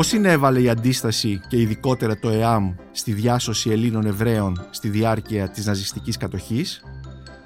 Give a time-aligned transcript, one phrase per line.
[0.00, 5.66] Πώς συνέβαλε η αντίσταση και ειδικότερα το ΕΑΜ στη διάσωση Ελλήνων Εβραίων στη διάρκεια της
[5.66, 6.82] ναζιστικής κατοχής;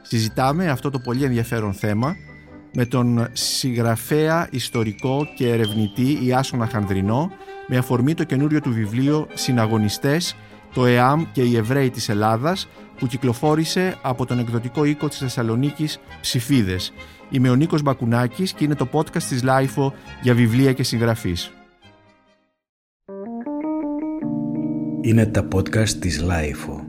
[0.03, 2.17] Συζητάμε αυτό το πολύ ενδιαφέρον θέμα
[2.75, 7.31] με τον συγγραφέα, ιστορικό και ερευνητή Ιάσονα Χανδρινό
[7.67, 10.37] με αφορμή το καινούριο του βιβλίο «Συναγωνιστές,
[10.75, 15.99] το ΕΑΜ και οι Εβραίοι της Ελλάδας» που κυκλοφόρησε από τον εκδοτικό οίκο της Θεσσαλονίκης
[16.21, 16.93] «Ψηφίδες».
[17.31, 21.53] Είμαι ο Νίκος Μπακουνάκης και είναι το podcast της LiFO για βιβλία και συγγραφείς.
[25.05, 26.81] Είναι τα podcast της LiFO.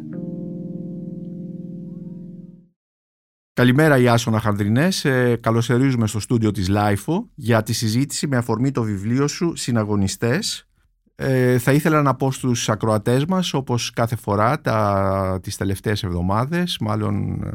[3.54, 8.84] Καλημέρα Ιάσονα Χανδρινέ, ε, καλωσορίζουμε στο στούντιο της LiFO για τη συζήτηση με αφορμή το
[8.84, 10.68] βιβλίο σου «Συναγωνιστές».
[11.16, 16.78] Ε, θα ήθελα να πω στους ακροατές μας, όπως κάθε φορά τα, τις τελευταίες εβδομάδες,
[16.80, 17.54] μάλλον ε,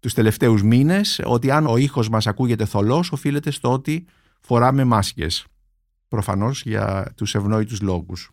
[0.00, 4.06] τους τελευταίους μήνες, ότι αν ο ήχος μας ακούγεται θολός, οφείλεται στο ότι
[4.40, 5.46] φοράμε μάσκες.
[6.08, 8.30] Προφανώς για τους ευνόητους λόγους.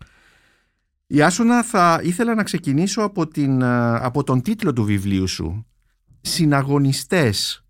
[1.12, 5.66] Ιάσονα, θα ήθελα να ξεκινήσω από, την, ε, από τον τίτλο του βιβλίου σου
[6.22, 7.66] συναγωνιστές.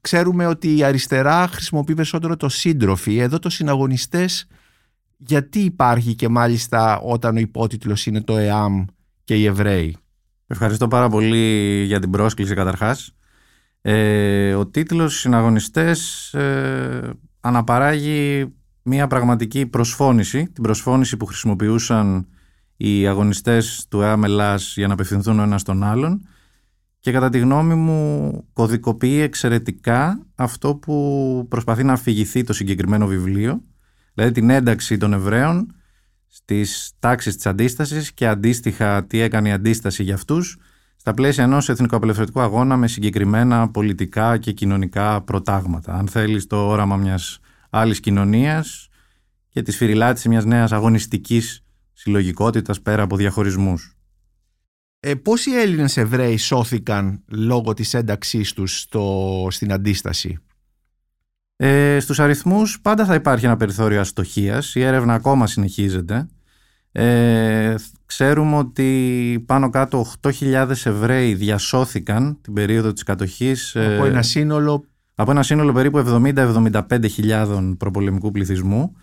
[0.00, 3.16] Ξέρουμε ότι η αριστερά χρησιμοποιεί περισσότερο το σύντροφοι.
[3.18, 4.46] Εδώ το συναγωνιστές
[5.16, 8.84] γιατί υπάρχει και μάλιστα όταν ο υπότιτλος είναι το ΕΑΜ
[9.24, 9.96] και οι Εβραίοι;
[10.46, 13.12] Ευχαριστώ πάρα πολύ για την πρόσκληση καταρχάς.
[13.80, 22.26] Ε, ο τίτλος «Συναγωνιστές» ε, αναπαράγει μια πραγματική προσφώνηση, την προσφώνηση που χρησιμοποιούσαν
[22.80, 26.28] οι αγωνιστές του ΕΑΜ Ελλάς για να απευθυνθούν ο ένας στον άλλον
[27.00, 33.62] και κατά τη γνώμη μου κωδικοποιεί εξαιρετικά αυτό που προσπαθεί να αφηγηθεί το συγκεκριμένο βιβλίο,
[34.14, 35.74] δηλαδή την ένταξη των Εβραίων
[36.26, 40.58] στις τάξεις της αντίστασης και αντίστοιχα τι έκανε η αντίσταση για αυτούς
[40.96, 45.92] στα πλαίσια ενός εθνικοαπελευθερωτικού αγώνα με συγκεκριμένα πολιτικά και κοινωνικά προτάγματα.
[45.92, 47.38] Αν θέλεις το όραμα μιας
[47.70, 48.88] άλλης κοινωνίας
[49.48, 51.62] και της σφυριλάτηση μιας νέας αγωνιστικής
[51.98, 53.96] συλλογικότητας πέρα από διαχωρισμούς.
[55.00, 60.38] Ε, πόσοι Έλληνες Εβραίοι σώθηκαν λόγω της ένταξής τους στο, στην αντίσταση;
[61.56, 64.74] Ε, στους αριθμούς πάντα θα υπάρχει ένα περιθώριο αστοχίας.
[64.74, 66.28] Η έρευνα ακόμα συνεχίζεται.
[66.92, 67.74] Ε,
[68.06, 73.74] ξέρουμε ότι πάνω κάτω 8.000 Εβραίοι διασώθηκαν την περίοδο της κατοχής.
[73.74, 74.84] Ε, από ένα σύνολο...
[75.14, 78.96] Από ένα σύνολο περίπου 70-75 προπολεμικού πληθυσμού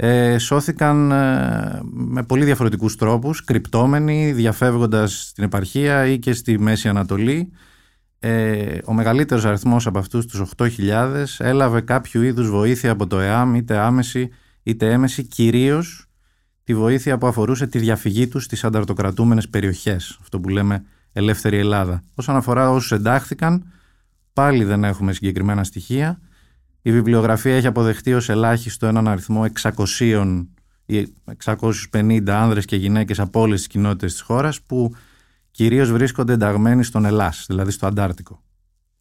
[0.00, 6.88] ε, σώθηκαν ε, με πολύ διαφορετικούς τρόπους, κρυπτόμενοι, διαφεύγοντας στην επαρχία ή και στη Μέση
[6.88, 7.52] Ανατολή.
[8.18, 13.54] Ε, ο μεγαλύτερος αριθμός από αυτούς τους 8.000 έλαβε κάποιο είδους βοήθεια από το ΕΑΜ,
[13.54, 14.30] είτε άμεση
[14.62, 16.06] είτε έμεση, κυρίως
[16.64, 22.02] τη βοήθεια που αφορούσε τη διαφυγή τους στις ανταρτοκρατούμενες περιοχές, αυτό που λέμε ελεύθερη Ελλάδα.
[22.14, 23.72] Όσον αφορά όσους εντάχθηκαν,
[24.32, 26.20] πάλι δεν έχουμε συγκεκριμένα στοιχεία,
[26.88, 30.44] η βιβλιογραφία έχει αποδεχτεί ως ελάχιστο έναν αριθμό 600
[30.86, 34.94] ή 650 άνδρες και γυναίκες από όλες τις κοινότητες της χώρας που
[35.50, 38.42] κυρίως βρίσκονται ενταγμένοι στον Ελλάς, δηλαδή στο Αντάρτικο.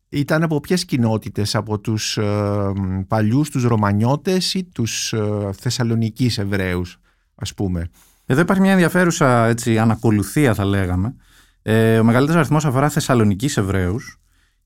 [0.09, 2.73] Ήταν από ποιες κοινότητες, από τους ε,
[3.07, 6.99] παλιούς, τους Ρωμανιώτες ή τους ε, Θεσσαλονικείς Εβραίους,
[7.35, 7.89] ας πούμε;
[8.25, 11.15] Εδώ υπάρχει μια ενδιαφέρουσα έτσι, ανακολουθία θα λέγαμε.
[11.61, 14.19] Ε, ο μεγαλύτερος αριθμός αφορά Θεσσαλονικείς Εβραίους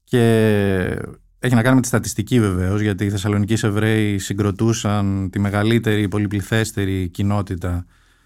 [0.04, 1.00] και
[1.44, 7.10] έχει να κάνει με τη στατιστική βεβαίως, γιατί οι Θεσσαλονικοί Εβραίοι συγκροτούσαν τη μεγαλύτερη, πολυπληθέστερη
[7.10, 7.86] κοινότητα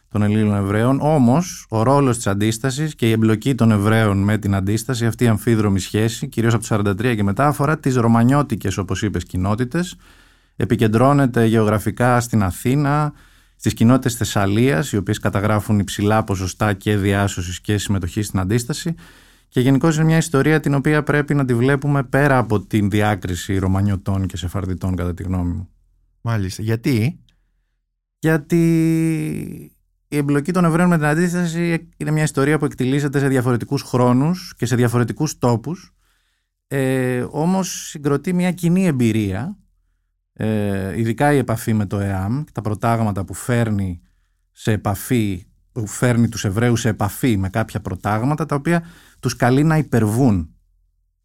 [0.10, 1.00] των Ελλήνων Εβραίων.
[1.02, 5.28] Όμως, ο ρόλος της αντίστασης και η εμπλοκή των Εβραίων με την αντίσταση, αυτή η
[5.28, 9.96] αμφίδρομη σχέση, κυρίως από το 1943 και μετά, αφορά τις ρωμανιώτικες, όπως είπες, κοινότητες.
[10.56, 13.14] Επικεντρώνεται γεωγραφικά στην Αθήνα,
[13.56, 18.96] στις κοινότητες Θεσσαλίας, οι οποίες καταγράφουν υψηλά ποσοστά και διάσωσης και συμμετοχή στην αντίσταση
[19.56, 23.58] και γενικώς είναι μια ιστορία την οποία πρέπει να τη βλέπουμε πέρα από την διάκριση
[23.58, 25.70] Ρωμανιωτών και Σεφαρδιτών, κατά τη γνώμη μου.
[26.22, 26.62] Μάλιστα.
[26.62, 27.20] Γιατί;
[28.20, 28.62] Γιατί
[30.08, 34.54] η εμπλοκή των Εβραίων με την αντίσταση είναι μια ιστορία που εκτιλήσεται σε διαφορετικούς χρόνους
[34.58, 35.94] και σε διαφορετικούς τόπους
[36.68, 39.58] ε, όμως συγκροτεί μια κοινή εμπειρία
[40.34, 44.02] ε, ειδικά η επαφή με το ΕΑΜ τα προτάγματα που φέρνει
[44.52, 48.86] σε επαφή που φέρνει τους Εβραίους σε επαφή με κάποια προτάγματα τα οποία
[49.26, 50.50] τους καλεί να υπερβούν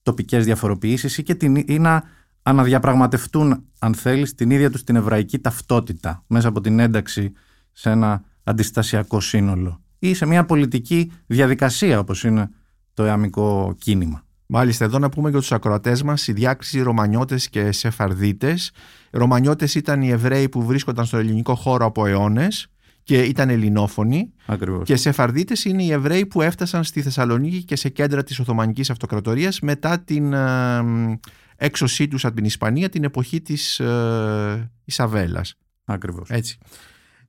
[0.02, 2.02] τοπικές διαφοροποιήσεις ή, και την, ή να
[2.43, 7.32] αναδιαπραγματευτούν αν θέλεις την ίδια τους την εβραϊκή ταυτότητα μέσα από την ένταξη
[7.73, 12.50] σε ένα αντιστασιακό σύνολο ή σε μια πολιτική διαδικασία όπως είναι
[12.94, 14.25] το εαμικό κίνημα.
[14.46, 18.73] Μάλιστα, εδώ να πούμε για τους ακροατές μας η διάκριση Ρωμανιώτες και Σεφαρδίτες.
[19.11, 22.69] Ρωμανιώτες ήταν οι Εβραίοι που βρίσκονταν στο ελληνικό χώρο από αιώνες
[23.02, 24.32] και ήταν ελληνόφωνοι.
[24.47, 24.87] Ακριβώς.
[24.87, 29.61] Και Σεφαρδίτες είναι οι Εβραίοι που έφτασαν στη Θεσσαλονίκη και σε κέντρα της Οθωμανικής Αυτοκρατορίας
[29.61, 31.19] μετά την ε,
[31.56, 35.55] έξωσή τους από την Ισπανία την εποχή της ε, Ισαβέλας.
[35.85, 36.29] Ακριβώς.
[36.31, 36.58] Έτσι.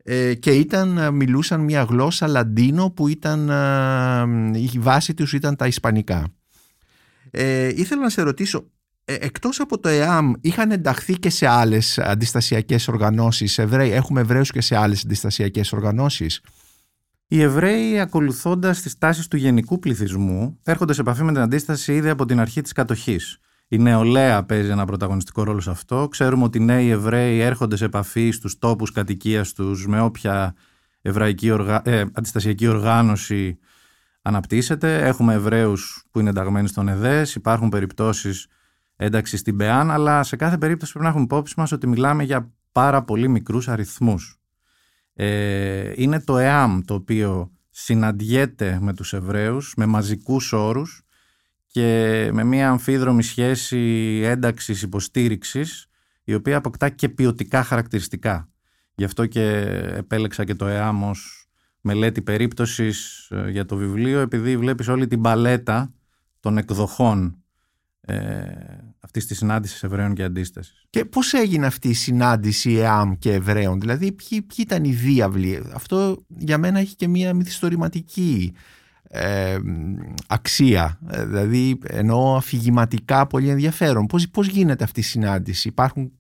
[0.04, 3.50] ε, και ήταν, μιλούσαν μια γλώσσα λαντίνο που ήταν,
[4.56, 6.34] η βάση τους ήταν τα ισπανικά.
[7.32, 8.66] Ε, ήθελα να σε ρωτήσω, ε,
[9.06, 14.62] εκτός από το ΕΑΜ είχαν ενταχθεί και σε άλλες αντιστασιακές οργανώσεις; Εβραίοι, έχουμε Εβραίους και
[14.62, 16.42] σε άλλες αντιστασιακές οργανώσεις;
[17.28, 22.10] Οι Εβραίοι, ακολουθώντας τις τάσεις του γενικού πληθυσμού, έρχονται σε επαφή με την αντίσταση ήδη
[22.10, 23.38] από την αρχή της κατοχής.
[23.68, 26.08] Η νεολαία παίζει ένα πρωταγωνιστικό ρόλο σε αυτό.
[26.12, 30.56] Ξέρουμε ότι οι νέοι Εβραίοι έρχονται σε επαφή στους τόπους κατοικίας τους με όποια
[31.02, 31.82] εβραϊκή οργα...
[31.86, 33.58] ε, αντιστασιακή οργάνωση
[34.22, 35.08] αναπτύσσεται.
[35.08, 38.48] Έχουμε Εβραίους που είναι ενταγμένοι στον ΕΔΕΣ, υπάρχουν περιπτώσεις
[39.04, 42.52] ένταξη στην ΠΕΑΝ, αλλά σε κάθε περίπτωση πρέπει να έχουμε υπόψη μας ότι μιλάμε για
[42.72, 44.40] πάρα πολύ μικρούς αριθμούς.
[45.14, 51.04] Ε, είναι το ΕΑΜ το οποίο συναντιέται με τους Εβραίους με μαζικούς όρους
[51.68, 53.80] και με μια αμφίδρομη σχέση
[54.24, 55.88] ένταξης υποστήριξης
[56.24, 58.50] η οποία αποκτά και ποιοτικά χαρακτηριστικά.
[58.96, 59.50] Γι' αυτό και
[59.96, 61.50] επέλεξα και το ΕΑΜ ως
[61.82, 65.94] μελέτη περίπτωσης ε, για το βιβλίο επειδή βλέπεις όλη την παλέτα
[66.40, 67.41] των εκδοχών
[68.02, 68.42] ε,
[69.00, 70.86] αυτής της συνάντησης Εβραίων και αντίστασης.
[70.90, 75.64] Και πώς έγινε αυτή η συνάντηση ΕΑΜ και Εβραίων, δηλαδή ποιοι, ποιοι ήταν οι διάβλοι;
[75.74, 78.54] Αυτό για μένα έχει και μια μυθιστορηματική
[79.04, 79.58] ε,
[80.28, 81.00] αξία.
[81.10, 84.06] Ε, δηλαδή εννοώ αφηγηματικά πολύ ενδιαφέρον.
[84.06, 86.12] Πώς, πώς γίνεται αυτή η συνάντηση, υπάρχουν.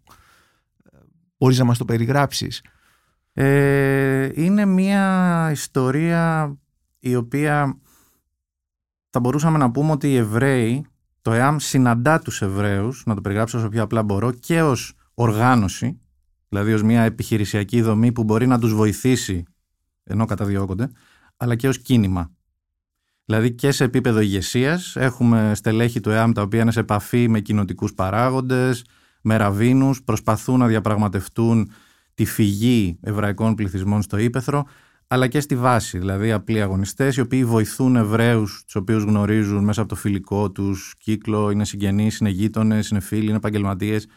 [1.37, 2.61] Μπορείς να μας το περιγράψεις;
[3.33, 6.55] Ε, είναι μια ιστορία
[6.99, 7.77] η οποία
[9.09, 10.85] θα μπορούσαμε να πούμε ότι οι Εβραίοι
[11.21, 15.99] το ΕΑΜ συναντά τους Εβραίους, να το περιγράψω όσο πιο απλά μπορώ, και ως οργάνωση,
[16.49, 19.43] δηλαδή ως μια επιχειρησιακή δομή που μπορεί να τους βοηθήσει
[20.03, 20.89] ενώ καταδιώκονται,
[21.37, 22.31] αλλά και ως κίνημα.
[23.25, 27.39] Δηλαδή και σε επίπεδο ηγεσίας έχουμε στελέχη του ΕΑΜ τα οποία είναι σε επαφή με
[27.39, 28.85] κοινοτικούς παράγοντες,
[29.21, 31.71] με ραβίνους, προσπαθούν να διαπραγματευτούν
[32.13, 34.65] τη φυγή εβραϊκών πληθυσμών στο ύπεθρο
[35.13, 39.81] αλλά και στη βάση, δηλαδή απλοί αγωνιστές, οι οποίοι βοηθούν Εβραίου, τους οποίους γνωρίζουν μέσα
[39.81, 44.07] από το φιλικό τους κύκλο, είναι συγγενείς, είναι γείτονες, είναι φίλοι, είναι επαγγελματίες,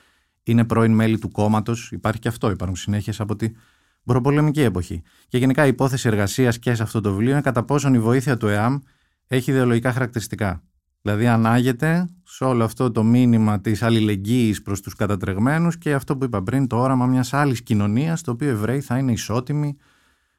[0.43, 1.93] είναι πρώην μέλη του κόμματος.
[1.93, 3.57] Υπάρχει και αυτό, υπάρχουν συνέχειες από την
[4.05, 5.03] προπολεμική εποχή.
[5.29, 8.37] Και γενικά η υπόθεση εργασίας και σε αυτό το βιβλίο είναι κατά πόσον η βοήθεια
[8.37, 8.79] του ΕΑΜ
[9.27, 10.63] έχει ιδεολογικά χαρακτηριστικά.
[11.03, 16.25] Δηλαδή ανάγεται σε όλο αυτό το μήνυμα της αλληλεγγύης προς τους κατατρεγμένους και αυτό που
[16.25, 19.77] είπα πριν, το όραμα μιας άλλης κοινωνίας, το οποίο οι Εβραίοι θα είναι ισότιμοι,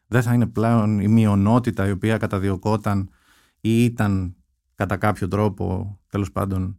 [0.07, 3.09] δεν θα είναι πλέον η μειονότητα η οποία καταδιωκόταν
[3.61, 4.35] ή ήταν
[4.75, 6.75] κατά κάποιο τρόπο τέλος πάντων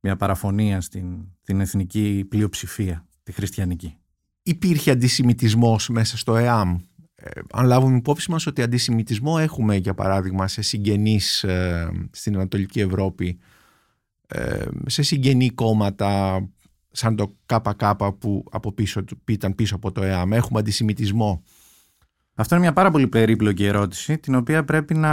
[0.00, 3.96] μια παραφωνία στην, την εθνική πλειοψηφία, τη χριστιανική.
[4.42, 6.78] Υπήρχε αντισημιτισμός μέσα στο ΕΑΜ.
[7.14, 12.80] Ε, αν λάβουμε υπόψη μας ότι αντισημιτισμό έχουμε για παράδειγμα σε συγγενείς ε, στην Ανατολική
[12.80, 13.38] Ευρώπη
[14.26, 16.42] ε, σε συγγενή κόμματα
[16.90, 20.32] σαν το ΚΚ που από πίσω, ήταν πίσω από το ΕΑΜ.
[20.32, 21.42] Έχουμε αντισημιτισμό
[22.34, 25.12] αυτό είναι μια πάρα πολύ περίπλοκη ερώτηση, την οποία πρέπει να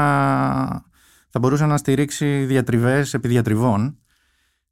[1.29, 3.97] θα μπορούσε να στηρίξει διατριβές επί διατριβών.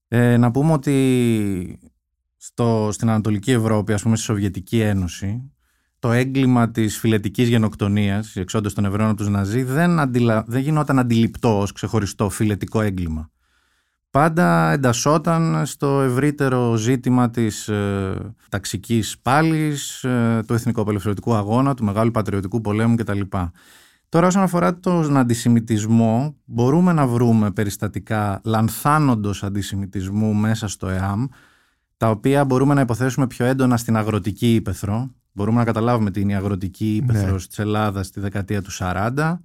[0.08, 1.80] Ε, να πούμε ότι
[2.38, 5.52] στο, στην Ανατολική Ευρώπη, ας πούμε στη Σοβιετική Ένωση,
[6.00, 10.44] το έγκλημα της φιλετικής γενοκτονίας, η εξόντωση των Εβραίων από τους Ναζί, δεν, αντιλα...
[10.48, 13.32] δεν γινόταν αντιληπτό ως ξεχωριστό φιλετικό έγκλημα
[14.12, 21.84] πάντα εντασσόταν στο ευρύτερο ζήτημα της ε, ταξικής πάλης, ε, του εθνικού απελευθερωτικού αγώνα, του
[21.84, 23.22] μεγάλου πατριωτικού πολέμου κτλ.
[24.10, 31.26] Τώρα όσον αφορά τον αντισημιτισμό, μπορούμε να βρούμε περιστατικά λανθάνοντος αντισημιτισμού μέσα στο ΕΑΜ,
[31.98, 35.10] τα οποία μπορούμε να υποθέσουμε πιο έντονα στην αγροτική ύπεθρο.
[35.32, 37.38] Μπορούμε να καταλάβουμε τι είναι η αγροτική ύπεθρο ναι.
[37.38, 39.38] της Ελλάδας στη δεκαετία του 40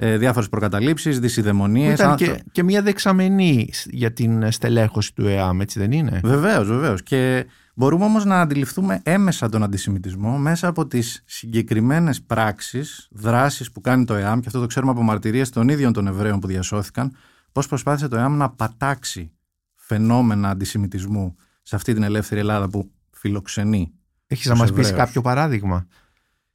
[0.00, 1.98] ε, διάφορες προκαταλήψεις, δυσιδαιμονίες.
[1.98, 7.02] Ήταν και, και μια δεξαμενή για την στελέχωση του ΕΑΜ, έτσι δεν είναι; Βεβαίως, βεβαίως.
[7.02, 13.80] Και μπορούμε όμως να αντιληφθούμε έμεσα τον αντισημιτισμό μέσα από τις συγκεκριμένες πράξεις, δράσεις που
[13.80, 17.16] κάνει το ΕΑΜ και αυτό το ξέρουμε από μαρτυρίες των ίδιων των Εβραίων που διασώθηκαν,
[17.52, 19.32] πώς προσπάθησε το ΕΑΜ να πατάξει
[19.74, 23.92] φαινόμενα αντισημιτισμού σε αυτή την ελεύθερη Ελλάδα που φιλοξενεί.
[24.26, 25.86] Έχεις να μας πεις κάποιο παράδειγμα;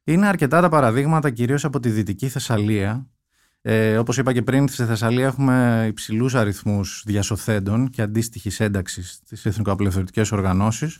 [0.03, 3.07] Είναι αρκετά τα παραδείγματα, κυρίως από τη Δυτική Θεσσαλία,
[3.65, 9.45] ε, όπως είπα και πριν, στη Θεσσαλία έχουμε υψηλούς αριθμούς διασωθέντων και αντίστοιχης ένταξης στις
[9.45, 10.99] εθνικοαπελευθερωτικές οργανώσεις.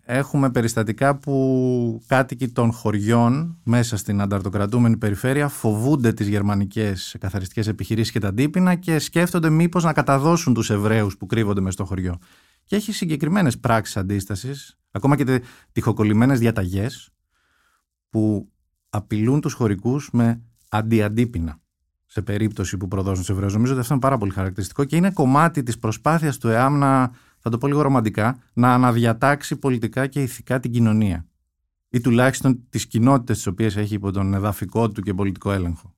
[0.00, 8.12] Έχουμε περιστατικά που κάτοικοι των χωριών μέσα στην ανταρτοκρατούμενη περιφέρεια φοβούνται τις γερμανικές καθαριστικές επιχειρήσεις
[8.12, 12.18] και τα τύπηνα και σκέφτονται μήπως να καταδώσουν τους Εβραίους που κρύβονται μέσα στο χωριό.
[12.64, 17.10] Και έχει συγκεκριμένες πράξεις αντίστασης, ακόμα και τυχοκολλημένες διαταγές
[18.10, 18.48] που
[18.88, 21.62] απειλούν τους χωρικούς με αντιαντίπεινα
[22.14, 23.52] σε περίπτωση που προδώσουν του Εβραίους.
[23.52, 27.10] Νομίζω ότι αυτό είναι πάρα πολύ χαρακτηριστικό και είναι κομμάτι της προσπάθειας του ΕΑΜ να,
[27.38, 31.26] θα το πω λίγο ρομαντικά, να αναδιατάξει πολιτικά και ηθικά την κοινωνία.
[31.88, 35.94] ή τουλάχιστον τις κοινότητες τις οποίες έχει υπό τον εδαφικό του και πολιτικό έλεγχο.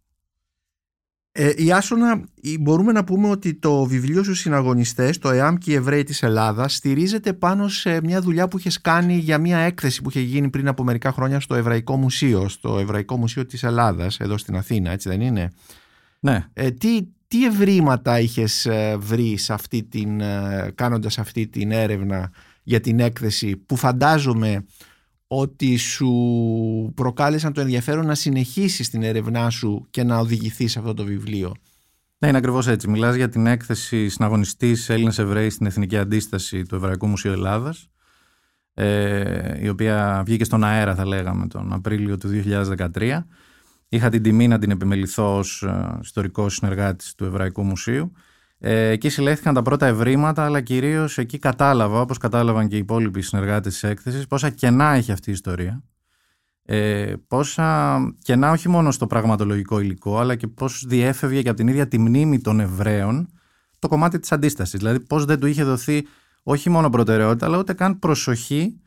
[1.32, 2.25] Ε, η Άσονα,
[2.61, 6.75] μπορούμε να πούμε ότι το βιβλίο σου συναγωνιστές, το ΕΑΜ και οι Εβραίοι της Ελλάδας,
[6.75, 10.68] στηρίζεται πάνω σε μια δουλειά που είχες κάνει για μια έκθεση που είχε γίνει πριν
[10.68, 15.08] από μερικά χρόνια στο Εβραϊκό Μουσείο, στο Εβραϊκό Μουσείο της Ελλάδας, εδώ στην Αθήνα, έτσι
[15.08, 15.52] δεν είναι;
[16.20, 16.46] Ναι.
[16.52, 22.30] Ε, τι, τι ευρήματα είχες ε, βρει σε αυτή την, ε, κάνοντας αυτή την έρευνα
[22.62, 24.64] για την έκθεση που φαντάζομαι
[25.26, 26.12] ότι σου
[26.94, 31.54] προκάλεσαν το ενδιαφέρον να συνεχίσεις την έρευνά σου και να οδηγηθείς σε αυτό το βιβλίο;
[32.18, 32.88] Ναι, είναι ακριβώς έτσι.
[32.88, 37.88] Μιλάς για την έκθεση συναγωνιστής Έλληνες Εβραίοι στην Εθνική Αντίσταση του Εβραϊκού Μουσείου Ελλάδας,
[38.75, 43.26] ε, η οποία βγήκε στον αέρα, θα λέγαμε, τον Απρίλιο του 2013.
[43.88, 48.12] Είχα την τιμή να την επιμεληθώ ως ε, ιστορικός συνεργάτης του Εβραϊκού Μουσείου.
[48.59, 53.23] Ε, εκεί συλλέχθηκαν τα πρώτα ευρήματα, αλλά κυρίως εκεί κατάλαβα, όπως κατάλαβαν και οι υπόλοιποι
[53.23, 55.83] συνεργάτες της έκθεσης, πόσα κενά έχει αυτή η ιστορία.
[56.62, 61.69] Ε, πόσα κενά όχι μόνο στο πραγματολογικό υλικό, αλλά και πώς διέφευγε και από την
[61.69, 63.28] ίδια τη μνήμη των Εβραίων
[63.78, 64.78] το κομμάτι της αντίστασης.
[64.78, 66.07] Δηλαδή, πώς δεν του είχε δοθεί
[66.43, 68.81] όχι μόνο προτεραιότητα, αλλά ούτε καν προσοχή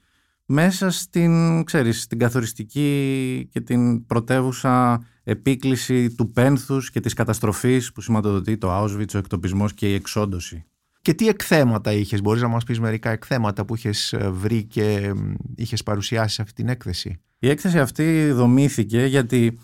[0.51, 8.01] μέσα στην, ξέρεις, στην καθοριστική και την πρωτεύουσα επίκληση του πένθους και της καταστροφής που
[8.01, 10.65] σηματοδοτεί το Auschwitz, ο εκτοπισμός και η εξόντωση.
[11.01, 15.13] Και τι εκθέματα είχες, μπορείς να μας πεις μερικά εκθέματα που είχες ε, βρει και
[15.55, 19.59] είχες παρουσιάσει σε αυτή την έκθεση; Η έκθεση αυτή δομήθηκε γιατί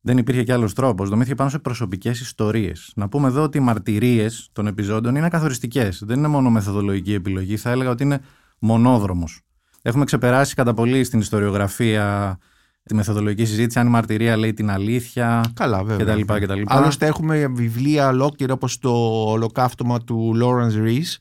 [0.00, 1.08] δεν υπήρχε κι άλλος τρόπος.
[1.08, 2.92] Δομήθηκε πάνω σε προσωπικές ιστορίες.
[2.96, 6.02] Να πούμε εδώ ότι οι μαρτυρίες των επιζώντων είναι καθοριστικές.
[6.06, 8.20] Δεν είναι μόνο μεθοδολογική επιλογή, θα έλεγα ότι είναι
[8.58, 9.40] μονόδρομος.
[9.82, 12.38] Έχουμε ξεπεράσει κατά πολύ στην ιστοριογραφία
[12.82, 16.14] τη μεθοδολογική συζήτηση, αν η μαρτυρία λέει την αλήθεια Καλά, βέβαια.
[16.14, 16.34] κτλ.
[16.44, 16.62] κτλ.
[16.66, 18.90] Άλλωστε έχουμε βιβλία ολόκληρα όπως το
[19.30, 21.18] ολοκαύτωμα του Lawrence Rees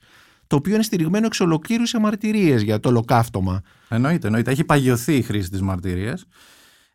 [0.48, 3.62] το οποίο είναι στηριγμένο εξ ολοκλήρου σε μαρτυρίες για το ολοκαύτωμα.
[3.90, 4.52] Εννοείται, εννοείται.
[4.52, 6.26] Έχει παγιωθεί η χρήση της μαρτυρίας.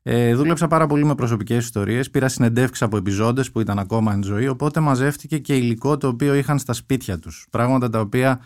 [0.02, 4.22] Ε, δούλεψα πάρα πολύ με προσωπικές ιστορίες, πήρα συνεντεύξεις από επιζώντες που ήταν ακόμα εν
[4.22, 7.46] ζωή, οπότε μαζεύτηκε και υλικό το οποίο είχαν στα σπίτια τους.
[7.50, 8.40] Πράγματα τα οποία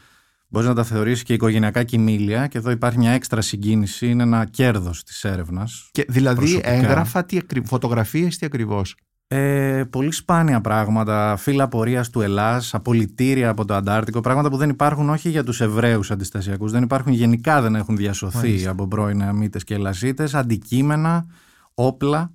[0.48, 4.44] Μπορείς να τα θεωρήσει και οικογενειακά κοιμήλια και εδώ υπάρχει μια έξτρα συγκίνηση, είναι ένα
[4.44, 5.90] κέρδος της έρευνας.
[6.08, 6.70] Δηλαδή προσωπικά.
[6.70, 8.96] έγγραφα, τι, φωτογραφίες, τι ακριβώς;
[9.30, 14.68] Ε, πολύ σπάνια πράγματα, φύλλα πορείας του Ελλάς, απολυτήρια από το Αντάρτικο, πράγματα που δεν
[14.70, 18.70] υπάρχουν όχι για τους Εβραίους αντιστασιακούς, δεν υπάρχουν γενικά, δεν έχουν διασωθεί Μάλιστα.
[18.70, 21.26] από πρώην Αμίτε και Ελλασίτες, αντικείμενα,
[21.74, 22.32] όπλα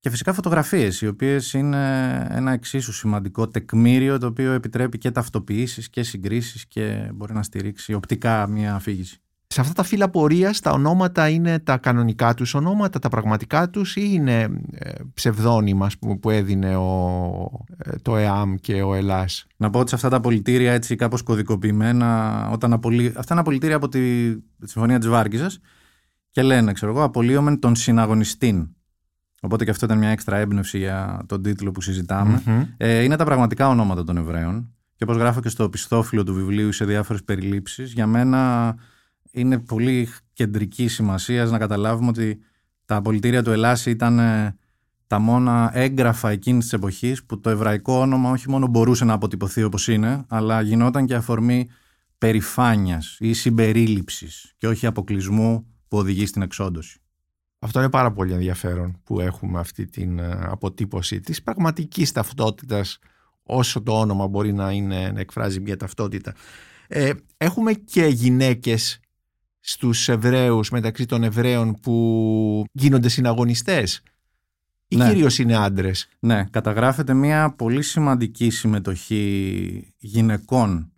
[0.00, 5.90] και φυσικά φωτογραφίες, οι οποίες είναι ένα εξίσου σημαντικό τεκμήριο το οποίο επιτρέπει και ταυτοποιήσεις
[5.90, 9.20] και συγκρίσεις και μπορεί να στηρίξει οπτικά μια αφήγηση.
[9.50, 13.96] Σε αυτά τα φύλλα πορείας τα ονόματα είναι τα κανονικά τους ονόματα, τα πραγματικά τους
[13.96, 15.90] ή είναι ε, ψευδόνυμα
[16.20, 19.46] που έδινε ο, ε, το ΕΑΜ και ο Ελλάς.
[19.56, 23.06] Να πω ότι σε αυτά τα πολιτήρια έτσι κάπως κωδικοποιημένα, όταν απολύ...
[23.06, 25.60] αυτά είναι απολυτήρια από τη, τη Συμφωνία της Βάρκηζας
[26.30, 28.68] και λένε, ξέρω εγώ, απολύομεν τον συναγωνιστήν.
[29.40, 32.42] Οπότε και αυτό ήταν μια έξτρα έμπνευση για τον τίτλο που συζηταμε
[32.76, 34.72] Ε, είναι τα πραγματικά ονόματα των Εβραίων.
[34.96, 38.74] Και όπως γράφω και στο πιστόφυλλο του βιβλίου σε διάφορες περιλήψεις, για μένα
[39.30, 42.38] είναι πολύ κεντρική σημασία να καταλάβουμε ότι
[42.84, 44.56] τα απολυτήρια του Ελλάση ήταν ε,
[45.06, 49.62] τα μόνα έγγραφα εκείνης της εποχής που το εβραϊκό όνομα όχι μόνο μπορούσε να αποτυπωθεί
[49.62, 51.68] όπως είναι, αλλά γινόταν και αφορμή
[52.18, 57.00] περηφάνειας ή συμπερίληψης και όχι αποκλεισμού που οδηγεί στην εξόντωση.
[57.58, 62.98] Αυτό είναι πάρα πολύ ενδιαφέρον που έχουμε αυτή την ε, αποτύπωση της πραγματικής ταυτότητας
[63.42, 66.34] όσο το όνομα μπορεί να, είναι, να εκφράζει μια ταυτότητα.
[66.88, 69.00] Ε, έχουμε και γυναίκες
[69.60, 74.02] στους Εβραίους μεταξύ των Εβραίων που γίνονται συναγωνιστές
[74.88, 75.08] ή ναι.
[75.08, 80.92] κυρίως είναι άντρες; Ναι, καταγράφεται μια πολύ σημαντική συμμετοχή γυναικών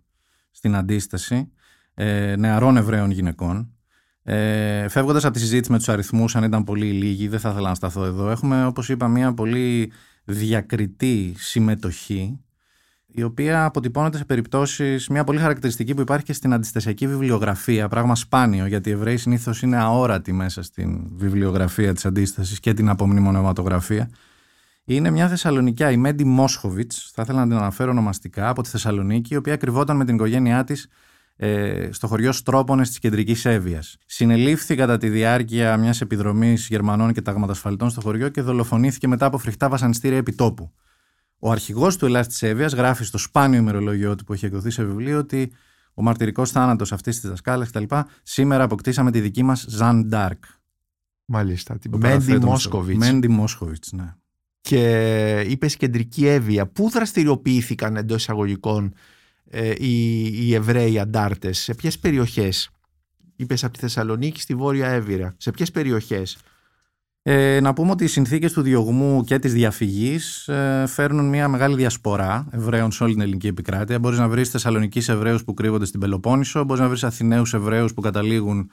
[0.51, 1.51] στην αντίσταση,
[1.93, 3.75] ε, νεαρών Εβραίων γυναικών
[4.23, 7.69] ε, Φεύγοντας από τη συζήτηση με τους αριθμούς, αν ήταν πολύ λίγοι, δεν θα ήθελα
[7.69, 8.29] να σταθώ εδώ.
[8.29, 9.91] Έχουμε, όπως είπα, μια πολύ
[10.23, 12.39] διακριτή συμμετοχή,
[13.13, 17.87] η οποία αποτυπώνεται σε περιπτώσεις, μια πολύ χαρακτηριστική που υπάρχει και στην αντιστασιακή βιβλιογραφία.
[17.87, 22.89] Πράγμα σπάνιο, γιατί οι Εβραίοι συνήθως είναι αόρατοι μέσα στην βιβλιογραφία της αντίστασης και την
[22.89, 24.09] απομνημονευματογραφία.
[24.85, 29.33] Είναι μια Θεσσαλονικιά, η Μέντι Μόσχοβιτς, θα ήθελα να την αναφέρω ονομαστικά, από τη Θεσσαλονίκη,
[29.33, 30.87] η οποία κρυβόταν με την οικογένειά της
[31.43, 33.97] ε, στο χωριό Στρόπονες της Κεντρικής Εύβοιας.
[34.05, 39.37] Συνελήφθη κατά τη διάρκεια μιας επιδρομής Γερμανών και ταγματασφαλιτών στο χωριό και δολοφονήθηκε μετά από
[39.37, 40.71] φρικτά βασανιστήρια επιτόπου.
[41.39, 44.83] Ο αρχηγός του Ελλάς της Εύβοιας γράφει στο σπάνιο ημερολόγιο του που έχει εκδοθεί σε
[44.83, 45.51] βιβλίο ότι
[45.93, 47.95] ο μαρτυρικός θάνατος αυτής της δασκάλας κτλ.
[48.23, 50.43] Σήμερα αποκτήσαμε τη δική μας Ζαν Ντάρκ.
[51.25, 52.97] Μάλιστα, την Μέντι Μόσκοβιτς.
[52.97, 54.13] Μέντι Μόσκοβιτς, ναι.
[54.61, 56.67] Και είπες κεντρική Εύβοια.
[56.67, 58.93] Πού δραστηριοποιήθηκαν εντός εισαγωγικών
[59.51, 62.69] ε, οι, οι Εβραίοι αντάρτες, σε ποιες περιοχές;
[63.35, 65.33] Είπες από τη Θεσσαλονίκη στη Βόρεια Εύβοια.
[65.37, 66.37] Σε ποιες περιοχές;
[67.23, 71.75] Ε, να πούμε ότι οι συνθήκες του διωγμού και της διαφυγής ε, φέρνουν μια μεγάλη
[71.75, 73.99] διασπορά Εβραίων σε όλη την ελληνική επικράτεια.
[73.99, 78.01] Μπορείς να βρεις Θεσσαλονίκη Εβραίους που κρύβονται στην Πελοπόννησο, μπορείς να βρεις Αθηναίους Εβραίους που
[78.01, 78.69] καταλήγουν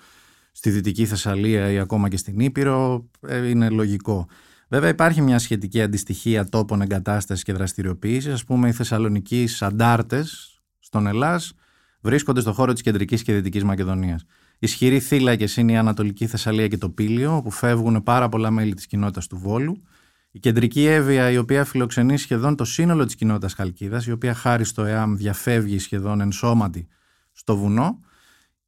[0.53, 3.09] στη Δυτική Θεσσαλία ή ακόμα και στην Ήπειρο.
[3.21, 4.27] Ε, είναι λογικό.
[4.69, 8.43] Βέβαια, υπάρχει μια σχετική αντιστοιχία τόπων εγκατάστασης και δραστηριοποίησης.
[8.43, 10.58] Α πούμε, οι Θεσσαλονικοί αντάρτες
[10.89, 11.53] στον Ελλάς
[12.01, 14.25] βρίσκονται στον χώρο της κεντρικής και δυτικής Μακεδονίας.
[14.59, 18.87] Ισχυροί θύλακες είναι η Ανατολική Θεσσαλία και το Πήλιο, όπου φεύγουν πάρα πολλά μέλη της
[18.87, 19.83] κοινότητας του Βόλου.
[20.31, 24.65] Η κεντρική Εύβοια, η οποία φιλοξενεί σχεδόν το σύνολο της κοινότητας Χαλκίδας, η οποία χάρη
[24.65, 26.89] στο ΕΑΜ διαφεύγει σχεδόν ενσώματη
[27.33, 28.01] στο βουνό.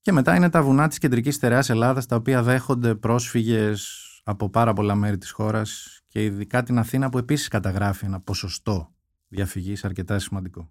[0.01, 4.73] Και μετά είναι τα βουνά της κεντρικής στερεάς Ελλάδας, τα οποία δέχονται πρόσφυγες από πάρα
[4.73, 8.95] πολλά μέρη της χώρας και ειδικά την Αθήνα, που επίσης καταγράφει ένα ποσοστό
[9.29, 10.71] διαφυγής αρκετά σημαντικό.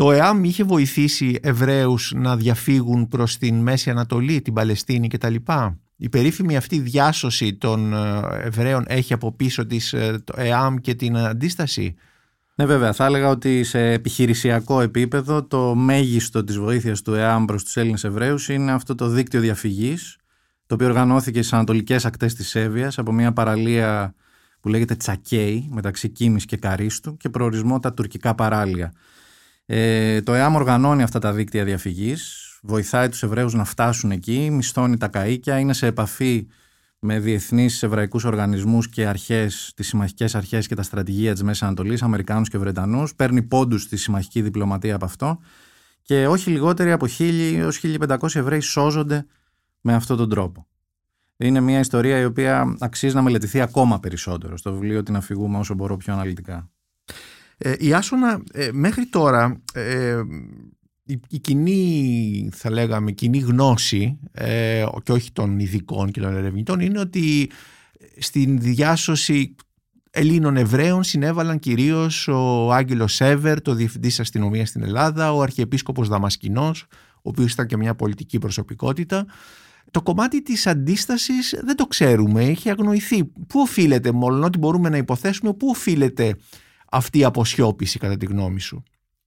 [0.00, 5.34] Το ΕΑΜ είχε βοηθήσει Εβραίους να διαφύγουν προς την Μέση Ανατολή, την Παλαιστίνη κτλ.
[5.96, 10.94] Η περίφημη αυτή διάσωση των ε, Εβραίων έχει από πίσω της ε, το ΕΑΜ και
[10.94, 11.94] την αντίσταση;
[12.54, 17.64] Ναι βέβαια, θα έλεγα ότι σε επιχειρησιακό επίπεδο το μέγιστο της βοήθειας του ΕΑΜ προς
[17.64, 20.16] τους Έλληνες Εβραίους είναι αυτό το δίκτυο διαφυγής
[20.66, 24.14] το οποίο οργανώθηκε στις ανατολικές ακτές της Σέβιας από μια παραλία
[24.60, 28.92] που λέγεται Τσακέι μεταξύ Κίμης και Καρίστου και προορισμό τα τουρκικά παράλια.
[29.72, 34.96] Ε, το ΕΑΜ οργανώνει αυτά τα δίκτυα διαφυγής, βοηθάει τους Εβραίους να φτάσουν εκεί, μισθώνει
[34.96, 36.46] τα καΐκια, είναι σε επαφή
[36.98, 42.02] με διεθνείς εβραϊκούς οργανισμούς και αρχές, τις συμμαχικές αρχές και τα στρατηγία της Μέσης Ανατολής,
[42.02, 45.38] Αμερικάνους και Βρετανούς, παίρνει πόντους στη συμμαχική διπλωματία από αυτό
[46.02, 49.26] και όχι λιγότεροι από 1.000 έως 1.500 Εβραίοι σώζονται
[49.80, 50.66] με αυτόν τον τρόπο.
[51.36, 55.74] Είναι μια ιστορία η οποία αξίζει να μελετηθεί ακόμα περισσότερο στο βιβλίο «Την αφηγούμε όσο
[55.74, 56.70] μπορώ πιο αναλυτικά».
[57.62, 60.20] Ε, η Άσονα ε, μέχρι τώρα ε,
[61.04, 66.80] η, η, κοινή θα λέγαμε κοινή γνώση ε, και όχι των ειδικών και των ερευνητών
[66.80, 67.50] είναι ότι
[68.18, 69.54] στην διάσωση
[70.10, 76.86] Ελλήνων Εβραίων συνέβαλαν κυρίως ο Άγγελος Σέβερ, το Διευθυντής Αστυνομίας στην Ελλάδα, ο Αρχιεπίσκοπος Δαμασκηνός,
[77.14, 79.26] ο οποίος ήταν και μια πολιτική προσωπικότητα.
[79.90, 83.24] Το κομμάτι της αντίστασης δεν το ξέρουμε, έχει αγνοηθεί.
[83.24, 86.36] Πού οφείλεται, μόλον ότι μπορούμε να υποθέσουμε, πού οφείλεται
[86.90, 88.82] αυτή η αποσιώπηση κατά τη γνώμη σου.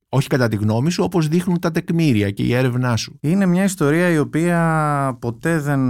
[0.09, 3.17] Όχι κατά τη γνώμη σου, όπως δείχνουν τα τεκμήρια και η έρευνά σου.
[3.21, 5.81] Είναι μια ιστορία η οποία ποτέ δεν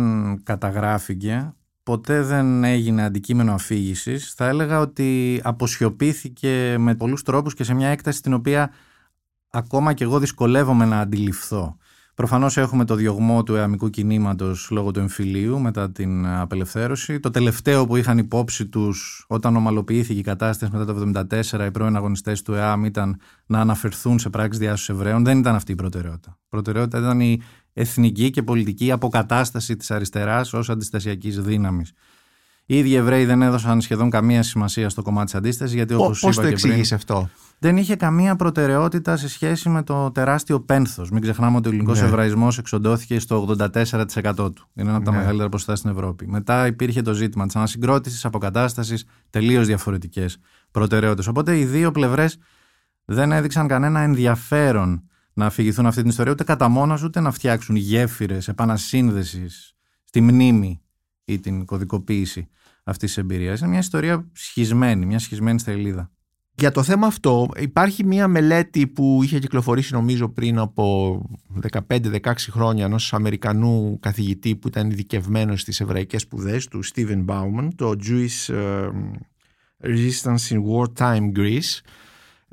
[0.43, 4.33] καταγράφηκε, ποτέ δεν έγινε αντικείμενο αφήγησης.
[4.33, 8.71] Θα έλεγα ότι αποσιωπήθηκε με πολλούς τρόπους και σε μια έκταση την οποία
[9.49, 11.77] ακόμα και εγώ δυσκολεύομαι να αντιληφθώ.
[12.15, 17.19] Προφανώς έχουμε το διωγμό του εαμικού κινήματος λόγω του εμφυλίου μετά την απελευθέρωση.
[17.19, 21.25] Το τελευταίο που είχαν υπόψη τους όταν ομαλοποιήθηκε η κατάσταση μετά το
[21.59, 25.23] 1974, οι πρώην αγωνιστές του ΕΑΜ ήταν να αναφερθούν σε πράξεις διάσωσης Εβραίων.
[25.23, 26.37] Δεν ήταν αυτή η προτεραιότητα.
[26.39, 27.41] Η προτεραιότητα ήταν η
[27.73, 31.93] εθνική και πολιτική αποκατάσταση της αριστεράς ως αντιστασιακής δύναμης.
[32.65, 36.31] Οι ίδιοι Εβραίοι δεν έδωσαν σχεδόν καμία σημασία στο κομμάτι της αντίστασης, γιατί όπως είπα.
[36.31, 37.29] Πώ το εξηγεί αυτό;
[37.63, 41.11] Δεν είχε καμία προτεραιότητα σε σχέση με το τεράστιο πένθος.
[41.11, 42.07] Μην ξεχνάμε ότι ο ελληνικός ναι.
[42.07, 44.67] Εβραϊσμός εξοντώθηκε στο 84% του.
[44.73, 45.17] Είναι ένα από τα ναι.
[45.17, 46.27] μεγαλύτερα ποσοστά στην Ευρώπη.
[46.27, 50.37] Μετά υπήρχε το ζήτημα της ανασυγκρότησης, αποκατάστασης, τελείως διαφορετικές
[50.71, 51.27] προτεραιότητες.
[51.27, 52.37] Οπότε οι δύο πλευρές
[53.05, 57.75] δεν έδειξαν κανένα ενδιαφέρον να αφηγηθούν αυτή την ιστορία, ούτε κατά μόνα ούτε να φτιάξουν
[57.75, 59.73] γέφυρες επανασύνδεσης
[60.03, 60.81] στη μνήμη
[61.25, 62.47] ή την κωδικοποίηση
[62.83, 63.59] αυτής της εμπειρίας.
[63.59, 66.11] Είναι μια ιστορία σχισμένη, μια σχισμένη στρελίδα.
[66.55, 71.21] Για το θέμα αυτό υπάρχει μια μελέτη που είχε κυκλοφορήσει νομίζω πριν από
[71.87, 77.95] 15-16 χρόνια ενός Αμερικανού καθηγητή που ήταν ειδικευμένος στις εβραϊκές σπουδές του Steven Bauman το
[78.07, 78.89] Jewish ε,
[79.83, 81.79] Resistance in Wartime Greece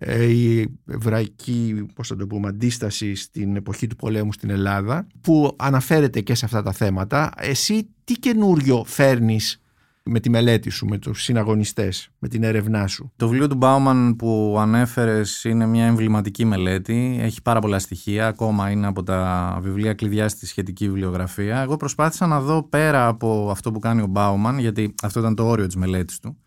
[0.02, 5.56] ε, η εβραϊκή πώς θα το πούμε, αντίσταση στην εποχή του πολέμου στην Ελλάδα που
[5.58, 7.32] αναφέρεται και σε αυτά τα θέματα.
[7.36, 9.59] Εσύ τι καινούριο φέρνεις
[10.02, 13.12] με τη μελέτη σου, με τους συναγωνιστές, με την έρευνά σου.
[13.16, 18.70] Το βιβλίο του Μπάουμαν που ανέφερες είναι μια εμβληματική μελέτη, έχει πάρα πολλά στοιχεία, ακόμα
[18.70, 21.60] είναι από τα βιβλία κλειδιά στη σχετική βιβλιογραφία.
[21.60, 25.46] Εγώ προσπάθησα να δω πέρα από αυτό που κάνει ο Μπάουμαν, γιατί αυτό ήταν το
[25.46, 26.38] όριο της μελέτης του,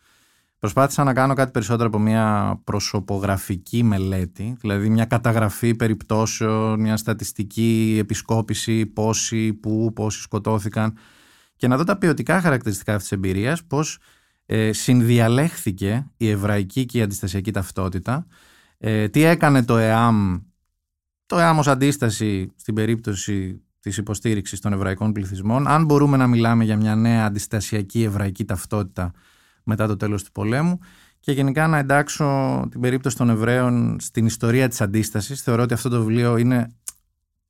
[0.64, 7.98] Προσπάθησα να κάνω κάτι περισσότερο από μια προσωπογραφική μελέτη, δηλαδή μια καταγραφή περιπτώσεων, μια στατιστική
[8.00, 10.98] επισκόπηση, πόσοι, πού, πόσοι σκοτώθηκαν
[11.64, 13.98] και να δω τα ποιοτικά χαρακτηριστικά αυτής της εμπειρίας, πώς
[14.46, 18.28] ε, συνδιαλέχθηκε η εβραϊκή και η αντιστασιακή ταυτότητα,
[18.78, 20.40] ε, τι έκανε το ΕΑΜ,
[21.26, 26.64] το ΕΑΜ ως αντίσταση στην περίπτωση της υποστήριξης των εβραϊκών πληθυσμών, αν μπορούμε να μιλάμε
[26.64, 29.12] για μια νέα αντιστασιακή εβραϊκή ταυτότητα
[29.64, 30.80] μετά το τέλος του πολέμου
[31.20, 35.42] και γενικά να εντάξω την περίπτωση των Εβραίων στην ιστορία της αντίστασης.
[35.42, 36.74] Θεωρώ ότι αυτό το βιβλίο είναι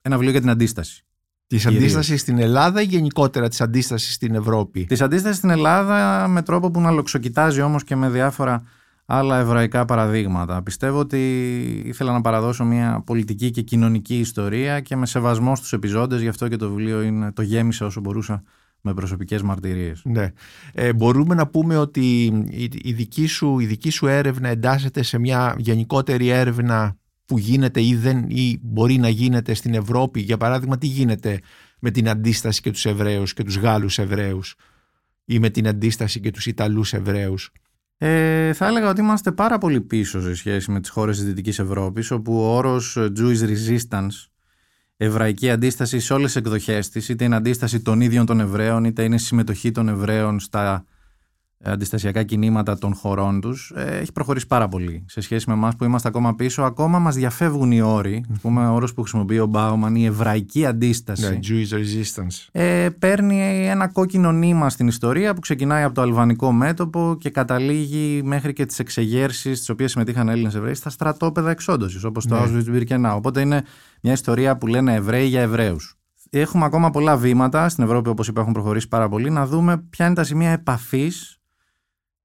[0.01, 1.05] ένα βιβλίο για την αντίσταση.
[1.53, 6.41] Της αντίστασης στην Ελλάδα ή γενικότερα της αντίστασης στην Ευρώπη; Της αντίστασης στην Ελλάδα με
[6.41, 8.63] τρόπο που να λοξοκοιτάζει όμως και με διάφορα
[9.05, 10.63] άλλα εβραϊκά παραδείγματα.
[10.63, 11.19] Πιστεύω ότι
[11.85, 16.47] ήθελα να παραδώσω μια πολιτική και κοινωνική ιστορία και με σεβασμό στους επιζώντες, γι' αυτό
[16.47, 18.43] και το βιβλίο είναι, το γέμισα όσο μπορούσα
[18.81, 20.01] με προσωπικές μαρτυρίες.
[20.03, 20.31] Ναι.
[20.73, 22.25] Ε, μπορούμε να πούμε ότι
[22.83, 26.97] η, δική σου, η δική σου έρευνα εντάσσεται σε μια γενικότερη έρευνα
[27.33, 30.19] που γίνεται ή, δεν, ή μπορεί να γίνεται στην Ευρώπη.
[30.21, 31.39] Για παράδειγμα, τι γίνεται
[31.79, 34.55] με την αντίσταση και τους Εβραίους και τους Γάλλους Εβραίους
[35.25, 37.51] ή με την αντίσταση και τους Ιταλούς Εβραίους;
[37.97, 41.59] Ε, θα έλεγα ότι είμαστε πάρα πολύ πίσω σε σχέση με τις χώρες της Δυτικής
[41.59, 44.27] Ευρώπης όπου ο όρος Jewish Resistance
[44.97, 49.03] εβραϊκή αντίσταση σε όλες τις εκδοχές της είτε είναι αντίσταση των ίδιων των Εβραίων είτε
[49.03, 50.85] είναι συμμετοχή των Εβραίων στα
[51.63, 55.83] αντιστασιακά κινήματα των χωρών τους ε, έχει προχωρήσει πάρα πολύ σε σχέση με εμάς που
[55.83, 56.61] είμαστε ακόμα πίσω.
[56.63, 58.25] Ακόμα μας διαφεύγουν οι όροι.
[58.35, 61.29] Α πούμε, ο όρος που χρησιμοποιεί ο Μπάουμαν, η εβραϊκή αντίσταση.
[61.29, 62.47] Ναι, Jewish resistance.
[62.51, 68.21] Ε, παίρνει ένα κόκκινο νήμα στην ιστορία που ξεκινάει από το αλβανικό μέτωπο και καταλήγει
[68.23, 72.41] μέχρι και τις εξεγέρσεις τις οποίες συμμετείχαν Έλληνες Εβραίοι στα στρατόπεδα εξόντωσης, όπως το ναι.
[72.43, 73.13] Auschwitz-Birkenau.
[73.15, 73.63] Οπότε είναι
[74.01, 75.97] μια ιστορία που λένε Εβραίοι για Εβραίους.
[76.29, 80.05] Έχουμε ακόμα πολλά βήματα στην Ευρώπη, όπως είπα, έχουν προχωρήσει πάρα πολύ, να δούμε ποια
[80.05, 81.37] είναι τα σημεία επαφής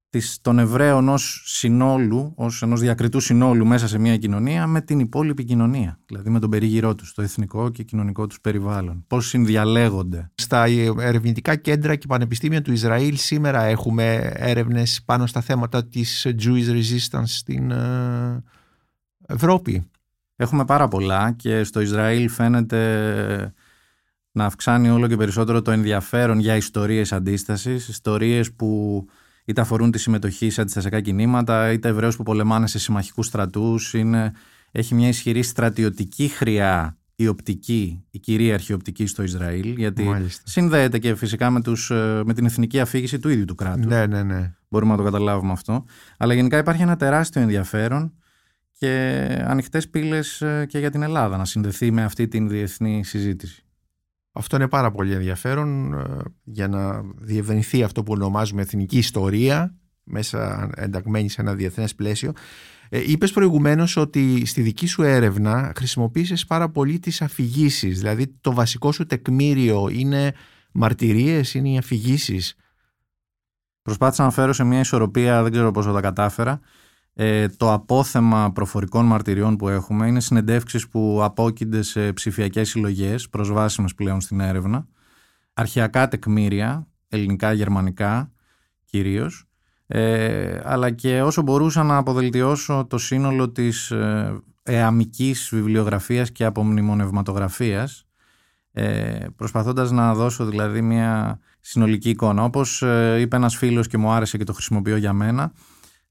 [0.09, 4.99] της, των Εβραίων ως συνόλου, ως ενός διακριτού συνόλου μέσα σε μια κοινωνία με την
[4.99, 9.03] υπόλοιπη κοινωνία, δηλαδή με τον περίγυρό τους, το εθνικό και κοινωνικό τους περιβάλλον.
[9.07, 10.31] Πώς συνδιαλέγονται.
[10.35, 10.65] Στα
[10.99, 17.23] ερευνητικά κέντρα και πανεπιστήμια του Ισραήλ σήμερα έχουμε έρευνες πάνω στα θέματα της Jewish Resistance
[17.25, 18.43] στην ε,
[19.27, 19.89] Ευρώπη.
[20.35, 23.53] Έχουμε πάρα πολλά και στο Ισραήλ φαίνεται
[24.31, 29.05] να αυξάνει όλο και περισσότερο το ενδιαφέρον για ιστορίες αντίστασης, ιστορίες που
[29.49, 33.95] είτε αφορούν τη συμμετοχή σε αντιστασιακά κινήματα, είτε Εβραίου που πολεμάνε σε συμμαχικούς στρατούς.
[34.71, 40.41] Έχει μια ισχυρή στρατιωτική χρειά η οπτική, η κυρίαρχη οπτική στο Ισραήλ, γιατί Μάλιστα.
[40.45, 43.85] συνδέεται και φυσικά με, τους, ε, με την εθνική αφήγηση του ίδιου του κράτους.
[43.85, 44.53] Ναι, ναι, ναι.
[44.69, 45.85] Μπορούμε να το καταλάβουμε αυτό.
[46.17, 48.13] Αλλά γενικά υπάρχει ένα τεράστιο ενδιαφέρον
[48.71, 48.87] και
[49.47, 53.63] ανοιχτές πύλες ε, και για την Ελλάδα να συνδεθεί με αυτή την διεθνή συζήτηση.
[54.39, 56.05] Αυτό είναι πάρα πολύ ενδιαφέρον ε,
[56.43, 62.31] για να διευρυνθεί αυτό που ονομάζουμε εθνική ιστορία μέσα ενταγμένη σε ένα διεθνές πλαίσιο.
[62.89, 67.97] Ε, είπες προηγουμένως ότι στη δική σου έρευνα χρησιμοποίησες πάρα πολύ τις αφηγήσεις.
[67.97, 70.33] δηλαδή το βασικό σου τεκμήριο είναι
[70.71, 72.55] μαρτυρίες, είναι οι αφηγήσεις.
[73.81, 76.59] Προσπάθησα να φέρω σε μια ισορροπία, δεν ξέρω πώς θα τα κατάφερα,
[77.21, 83.95] ε, το απόθεμα προφορικών μαρτυριών που έχουμε είναι συνεντεύξεις που απόκεινται σε ψηφιακές συλλογές, προσβάσιμες
[83.95, 84.87] πλέον στην έρευνα,
[85.53, 88.31] αρχαιακά τεκμήρια, ελληνικά, γερμανικά
[88.85, 89.45] κυρίως,
[89.87, 98.05] ε, αλλά και όσο μπορούσα να αποδελτιώσω το σύνολο της ε, εαμικής βιβλιογραφίας και απομνημονευματογραφίας,
[98.71, 102.43] ε, προσπαθώντας να δώσω δηλαδή μια συνολική εικόνα.
[102.43, 105.51] Όπως ε, είπε ένας φίλος και μου άρεσε και το χρησιμοποιώ για μένα,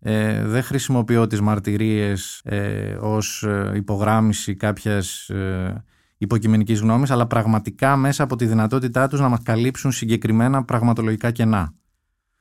[0.01, 5.85] ε, δεν χρησιμοποιώ τις μαρτυρίες ε, ως ε, υπογράμμιση κάποιας ε,
[6.19, 11.73] υποκειμενικής γνώμης, αλλά πραγματικά μέσα από τη δυνατότητά τους να μας καλύψουν συγκεκριμένα πραγματολογικά κενά.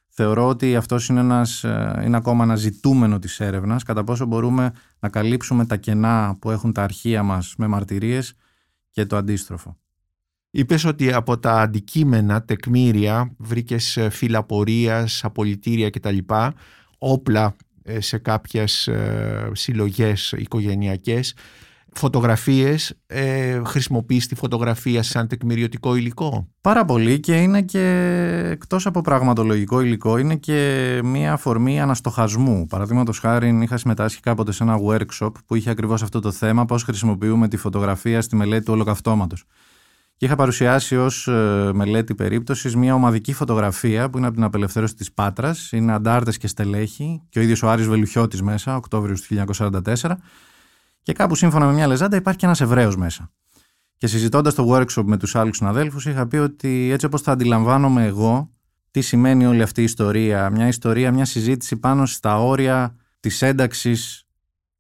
[0.10, 4.72] Θεωρώ ότι αυτός είναι, ένας, ε, είναι ακόμα ένα ζητούμενο της έρευνας, κατά πόσο μπορούμε
[5.00, 8.34] να καλύψουμε τα κενά που έχουν τα αρχεία μας με μαρτυρίες
[8.92, 9.78] και το αντίστροφο.
[10.50, 16.18] Είπες ότι από τα αντικείμενα, τεκμήρια, βρήκες φύλλα πορείας, απολυτήρια κτλ
[16.98, 21.34] όπλα ε, σε κάποιες ε, συλλογές οικογενειακές
[21.98, 27.88] φωτογραφίες, ε, χρησιμοποιείς τη φωτογραφία σαν τεκμηριωτικό υλικό; Πάρα πολύ και είναι και
[28.52, 32.66] εκτός από πραγματολογικό υλικό είναι και μια αφορμή αναστοχασμού.
[32.66, 36.84] Παραδείγματος χάρη είχα συμμετάσχει κάποτε σε ένα workshop που είχε ακριβώς αυτό το θέμα πώς
[36.84, 39.44] χρησιμοποιούμε τη φωτογραφία στη μελέτη του ολοκαυτώματος.
[40.18, 44.96] Και είχα παρουσιάσει ως ε, μελέτη περίπτωσης μια ομαδική φωτογραφία που είναι από την απελευθέρωση
[44.96, 45.72] της Πάτρας.
[45.72, 50.18] Είναι αντάρτες και στελέχη και ο ίδιος ο Άρης Βελουχιώτης μέσα, Οκτώβριος του 1944.
[51.02, 53.32] Και κάπου σύμφωνα με μια λεζάντα υπάρχει και ένας Εβραίος μέσα.
[53.98, 58.06] Και συζητώντας το workshop με τους άλλους συναδέλφους, είχα πει ότι έτσι όπως θα αντιλαμβάνομαι
[58.06, 58.52] εγώ,
[58.92, 60.50] τι σημαίνει όλη αυτή η ιστορία.
[60.50, 64.28] Μια ιστορία, μια συζήτηση πάνω στα όρια της ένταξης,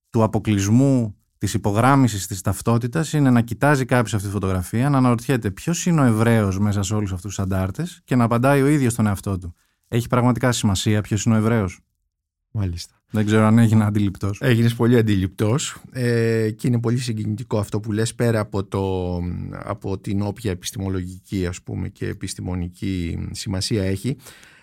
[0.10, 5.52] του αποκλεισμού, της υπογράμμισης της ταυτότητας είναι να κοιτάζει κάποιος αυτή τη φωτογραφία, να αναρωτιέται
[5.52, 8.93] ποιος είναι ο Εβραίος μέσα σε όλους αυτούς τους αντάρτες και να απαντάει ο ίδιος
[8.93, 9.54] στον εαυτό του.
[9.88, 11.80] Έχει πραγματικά σημασία ποιος είναι ο Εβραίος;
[12.52, 13.02] Μάλιστα.
[13.12, 14.41] Δεν ξέρω αν έγινε αντιληπτός.
[14.41, 19.17] Έγινες πολύ αντιληπτός ε, και είναι πολύ συγκινητικό αυτό που λες πέρα από, το,
[19.52, 24.17] από την όποια επιστημολογική ας πούμε και επιστημονική σημασία έχει.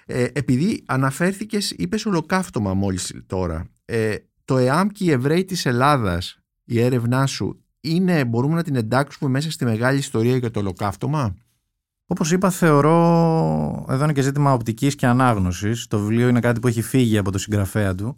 [0.06, 3.68] Ε, επειδή αναφέρθηκες, είπες ολοκαύτωμα μόλις τώρα.
[3.84, 8.76] Ε, το ΕΑΜ και οι Εβραίοι της Ελλάδας η έρευνά σου είναι, μπορούμε να την
[8.76, 11.34] εντάξουμε μέσα στη μεγάλη ιστορία για το ολοκαύτωμα;
[12.06, 16.68] Όπως είπα θεωρώ εδώ είναι και ζήτημα οπτικής και ανάγνωσης το βιβλίο είναι κάτι που
[16.68, 18.16] έχει φύγει από το συγγραφέα του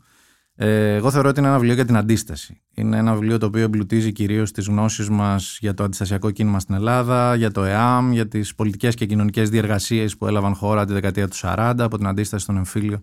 [0.59, 2.61] ε, εγώ θεωρώ ότι είναι ένα βιβλίο για την αντίσταση.
[2.75, 6.75] Είναι ένα βιβλίο το οποίο εμπλουτίζει κυρίως τις γνώσεις μας για το αντιστασιακό κίνημα στην
[6.75, 11.29] Ελλάδα, για το ΕΑΜ, για τις πολιτικές και κοινωνικές διεργασίες που έλαβαν χώρα τη δεκαετία
[11.29, 13.03] του 40, από την αντίσταση στον εμφύλιο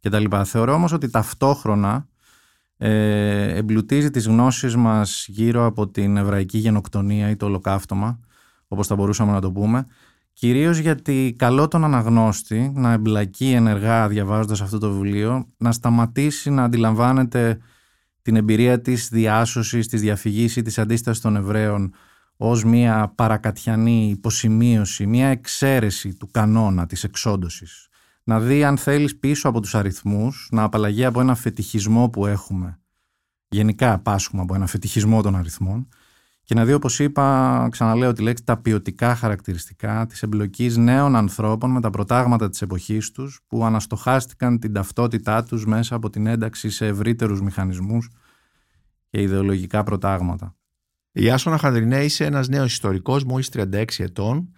[0.00, 0.24] κτλ.
[0.44, 2.08] Θεωρώ όμως ότι ταυτόχρονα
[2.86, 8.20] ε, εμπλουτίζει τις γνώσεις μας γύρω από την εβραϊκή γενοκτονία ή το ολοκαύτωμα,
[8.68, 9.86] όπως θα μπορούσαμε να το πούμε,
[10.36, 16.64] Κυρίως γιατί καλό τον αναγνώστη να εμπλακεί ενεργά διαβάζοντας αυτό το βιβλίο, να σταματήσει να
[16.64, 17.58] αντιλαμβάνεται
[18.22, 21.94] την εμπειρία της διάσωσης, της διαφυγής ή της αντίστασης των Εβραίων
[22.36, 27.88] ως μια παρακατιανή υποσημείωση, μια εξαίρεση του κανόνα της εξόντωσης.
[28.24, 32.78] Να δει αν θέλεις πίσω από τους αριθμούς, να απαλλαγεί από ένα φετιχισμό που έχουμε.
[33.48, 35.88] Γενικά πάσχουμε από ένα φετιχισμό των αριθμών
[36.44, 41.70] και να δει, όπως είπα, ξαναλέω τη λέξη, τα ποιοτικά χαρακτηριστικά της εμπλοκής νέων ανθρώπων
[41.70, 46.70] με τα προτάγματα της εποχής τους που αναστοχάστηκαν την ταυτότητά τους μέσα από την ένταξη
[46.70, 48.10] σε ευρύτερους μηχανισμούς
[49.10, 50.56] και ιδεολογικά προτάγματα.
[51.12, 54.50] Η Άσονα Χανδρινέ είσαι ένας νέος ιστορικός μόλις 36 ετών ε,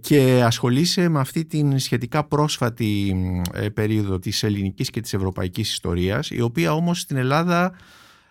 [0.00, 3.16] και ασχολείσαι με αυτή την σχετικά πρόσφατη
[3.52, 7.72] ε, περίοδο της ελληνικής και της ευρωπαϊκής ιστορίας η οποία όμως στην Ελλάδα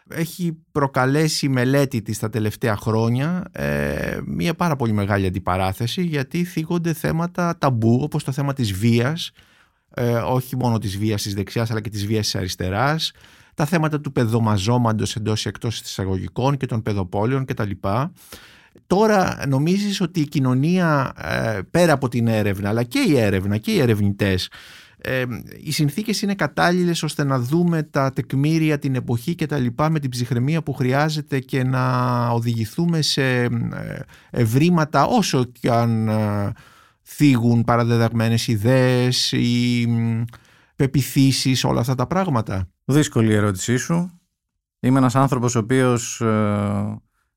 [0.09, 6.93] έχει προκαλέσει μελέτη της τα τελευταία χρόνια ε, μια πάρα πολύ μεγάλη αντιπαράθεση γιατί θίγονται
[6.93, 9.31] θέματα ταμπού όπως το θέμα της βίας
[9.93, 13.11] ε, όχι μόνο της βίας της δεξιάς αλλά και της βίας της αριστεράς
[13.53, 17.71] τα θέματα του παιδομαζόμαντος εντός ή εκτός της εισαγωγικών και των παιδοπόλεων κτλ.
[18.87, 23.71] Τώρα νομίζεις ότι η κοινωνία ε, πέρα από την έρευνα αλλά και η έρευνα και
[23.71, 24.49] οι ερευνητές
[25.01, 25.23] ε,
[25.63, 29.99] οι συνθήκες είναι κατάλληλες ώστε να δούμε τα τεκμήρια, την εποχή και τα λοιπά με
[29.99, 33.49] την ψυχραιμία που χρειάζεται και να οδηγηθούμε σε ε,
[34.29, 36.51] ευρήματα όσο και αν ε,
[37.03, 39.87] θίγουν παραδεδαγμένες ιδέες ή
[40.75, 42.67] πεπιθήσεις, όλα αυτά τα πράγματα.
[42.85, 44.19] Δύσκολη η ερώτησή σου.
[44.79, 46.21] Είμαι ένας άνθρωπος ο οποίος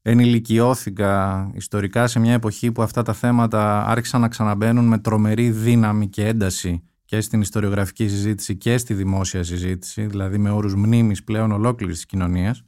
[0.03, 6.09] ενηλικιώθηκα ιστορικά σε μια εποχή που αυτά τα θέματα άρχισαν να ξαναμπαίνουν με τρομερή δύναμη
[6.09, 11.53] και ένταση και στην ιστοριογραφική συζήτηση και στη δημόσια συζήτηση, δηλαδή με όρους μνήμης πλέον
[11.53, 12.63] ολόκληρης της κοινωνίας.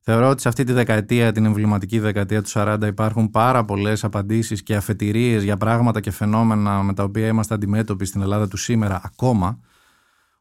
[0.00, 4.62] Θεωρώ ότι σε αυτή τη δεκαετία, την εμβληματική δεκαετία του 40, υπάρχουν πάρα πολλές απαντήσεις
[4.62, 9.00] και αφετηρίες για πράγματα και φαινόμενα με τα οποία είμαστε αντιμέτωποι στην Ελλάδα του σήμερα
[9.04, 9.60] ακόμα.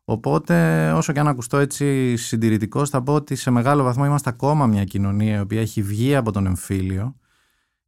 [0.06, 4.68] Οπότε, όσο και αν ακουστώ έτσι συντηρητικός, θα πω ότι σε μεγάλο βαθμό είμαστε ακόμα
[4.68, 7.16] μια κοινωνία η οποία έχει βγει από τον εμφύλιο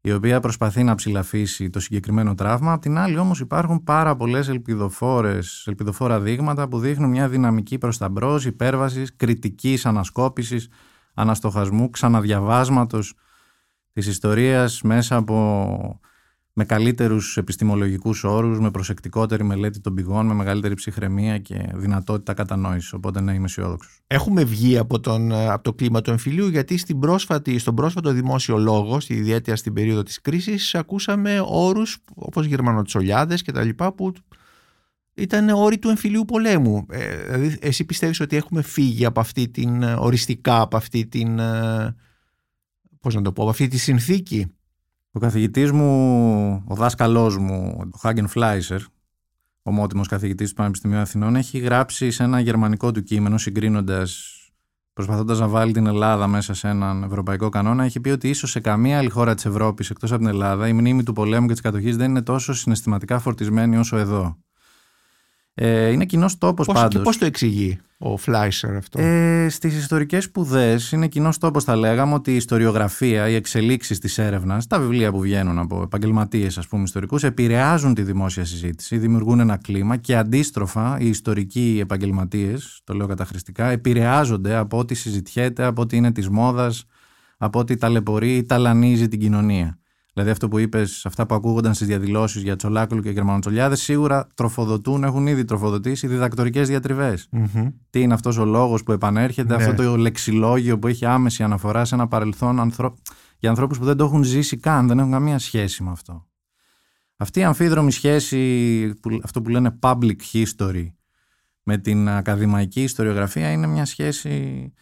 [0.01, 2.71] η οποία προσπαθεί να ψηλαφίσει το συγκεκριμένο τραύμα.
[2.73, 7.97] Απ' την άλλη όμως υπάρχουν πάρα πολλές ελπιδοφόρες, ελπιδοφόρα δείγματα που δείχνουν μια δυναμική προς
[7.97, 10.67] τα μπρος, υπέρβασης, κριτικής ανασκόπησης,
[11.13, 13.13] αναστοχασμού, ξαναδιαβάσματος
[13.91, 15.99] της ιστορίας μέσα από
[16.58, 22.94] με καλύτερους επιστημολογικούς όρους, με προσεκτικότερη μελέτη των πηγών, με μεγαλύτερη ψυχραιμία και δυνατότητα κατανόησης.
[22.94, 24.00] Οπότε ναι, είμαι αισιόδοξος.
[24.08, 28.58] Έχουμε βγει από, τον, από το κλίμα του εμφυλίου, γιατί στην πρόσφατη, στον πρόσφατο δημόσιο
[28.58, 33.70] λόγο, στη ιδιαίτερα στην περίοδο της κρίσης, ακούσαμε όρους όπως γερμανοτσολιάδες κτλ.
[33.96, 34.13] που
[35.13, 36.86] ήταν όροι του εμφυλίου πολέμου.
[36.89, 41.39] Ε, δηλαδή, εσύ πιστεύεις ότι έχουμε φύγει από αυτή την οριστικά, από αυτή την.
[41.39, 41.96] Ε,
[43.00, 44.46] πώς να το πω, από αυτή τη συνθήκη;
[45.15, 48.82] Ο καθηγητής μου, ο δάσκαλός μου, ο Χάγκεν Φλάισερ,
[49.63, 54.39] ομότιμος καθηγητής του Πανεπιστημίου Αθηνών, έχει γράψει σε ένα γερμανικό του κείμενο, συγκρίνοντας,
[54.93, 58.60] προσπαθώντας να βάλει την Ελλάδα μέσα σε έναν ευρωπαϊκό κανόνα, έχει πει ότι ίσως σε
[58.60, 61.62] καμία άλλη χώρα της Ευρώπης εκτός από την Ελλάδα η μνήμη του πολέμου και της
[61.62, 64.38] κατοχής δεν είναι τόσο συναισθηματικά φορτισμένη όσο εδώ.
[65.58, 66.88] Ε, είναι κοινός τόπος πάντως.
[66.88, 71.76] Και πώς το εξηγεί ο Φλάισερ αυτό; Ε, Στις ιστορικές σπουδές είναι κοινός τόπος, θα
[71.76, 76.68] λέγαμε, ότι η ιστοριογραφία, οι εξελίξεις της έρευνας, τα βιβλία που βγαίνουν από επαγγελματίες, ας
[76.68, 82.94] πούμε, ιστορικούς, επηρεάζουν τη δημόσια συζήτηση, δημιουργούν ένα κλίμα και αντίστροφα οι ιστορικοί επαγγελματίες, το
[82.94, 86.86] λέω καταχρηστικά, επηρεάζονται από ό,τι συζητιέται, από ό,τι είναι της μόδας,
[87.38, 89.78] από ό,τι ταλαιπωρεί ή ταλανίζει την κοινωνία.
[90.15, 95.04] Δηλαδή αυτό που είπες, αυτά που ακούγονταν στις διαδηλώσεις για Τσολάκουλου και Γερμανοτσολιάδες, σίγουρα τροφοδοτούν,
[95.04, 96.69] έχουν ήδη τροφοδοτήσει διδακτορικές
[97.89, 99.63] Τι είναι αυτός ο λόγος που επανέρχεται, ναι.
[99.63, 102.95] αυτό το λεξιλόγιο που έχει άμεση αναφορά σε ένα παρελθόν ανθρω...
[103.39, 106.28] για ανθρώπους που δεν το έχουν ζήσει καν, δεν έχουν καμία σχέση με αυτό.
[107.17, 110.88] Αυτή η αμφίδρομη σχέση, αυτό που λένε public history,
[111.63, 114.73] με την ακαδημαϊκή ιστοριογραφία είναι μια σχέση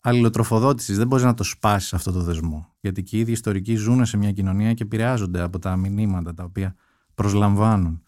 [0.00, 0.96] αλληλοτροφοδότησης.
[0.96, 2.75] Δεν μπορείς να το σπάσεις αυτό το δεσμό.
[2.86, 6.44] Γιατί και οι ίδιοι ιστορικοί ζουν σε μια κοινωνία και επηρεάζονται από τα μηνύματα τα
[6.44, 6.74] οποία
[7.14, 8.02] προσλαμβάνουν.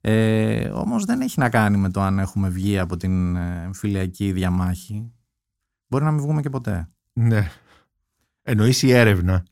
[0.00, 4.32] Ε, Όμως δεν έχει να κάνει με το αν έχουμε βγει από την ε, φιλιακή
[4.32, 5.12] διαμάχη.
[5.86, 6.88] Μπορεί να μην βγούμε και ποτέ.
[7.12, 7.50] Ναι.
[8.42, 9.44] Εννοείς η έρευνα.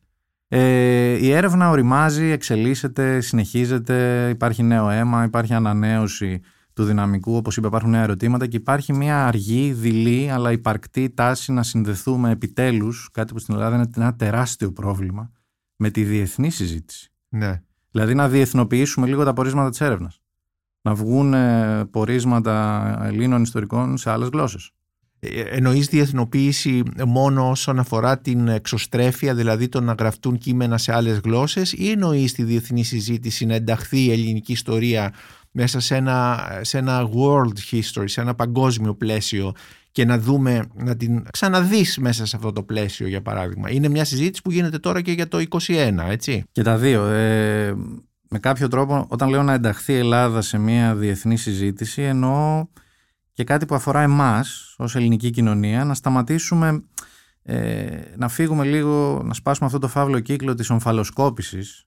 [0.48, 6.40] Ε, η έρευνα οριμάζει, εξελίσσεται, συνεχίζεται, υπάρχει νέο αίμα, υπάρχει ανανέωση
[6.76, 11.52] του δυναμικού, όπως είπα υπάρχουν νέα ερωτήματα και υπάρχει μια αργή, δειλή αλλά υπαρκτή τάση
[11.52, 15.30] να συνδεθούμε επιτέλους, κάτι που στην Ελλάδα είναι ένα τεράστιο πρόβλημα,
[15.76, 17.12] με τη διεθνή συζήτηση.
[17.28, 17.62] Ναι.
[17.90, 20.20] Δηλαδή να διεθνοποιήσουμε λίγο τα πορίσματα της έρευνας.
[20.82, 24.70] Να βγουν ε, πορίσματα Ελλήνων ιστορικών σε άλλες γλώσσες.
[25.34, 31.20] Ε, εννοείς διεθνοποίηση μόνο όσον αφορά την εξωστρέφεια, δηλαδή το να γραφτούν κείμενα σε άλλες
[31.24, 35.12] γλώσσες ή εννοείς τη διεθνή συζήτηση να ενταχθεί η ελληνική ιστορία
[35.50, 39.52] μέσα σε ένα, σε ένα world history, σε ένα παγκόσμιο πλαίσιο
[39.92, 43.70] και να δούμε, να την ξαναδείς μέσα σε αυτό το πλαίσιο για παράδειγμα.
[43.70, 46.44] Είναι μια συζήτηση που γίνεται τώρα και για το 21, έτσι.
[46.52, 47.06] Και τα δύο.
[47.06, 47.74] Ε,
[48.28, 52.66] με κάποιο τρόπο όταν λέω να ενταχθεί η Ελλάδα σε μια διεθνή συζήτηση εννοώ
[53.36, 56.84] και κάτι που αφορά εμάς ως ελληνική κοινωνία να σταματήσουμε
[57.42, 61.86] ε, να φύγουμε λίγο, να σπάσουμε αυτό το φαύλο κύκλο της ομφαλοσκόπησης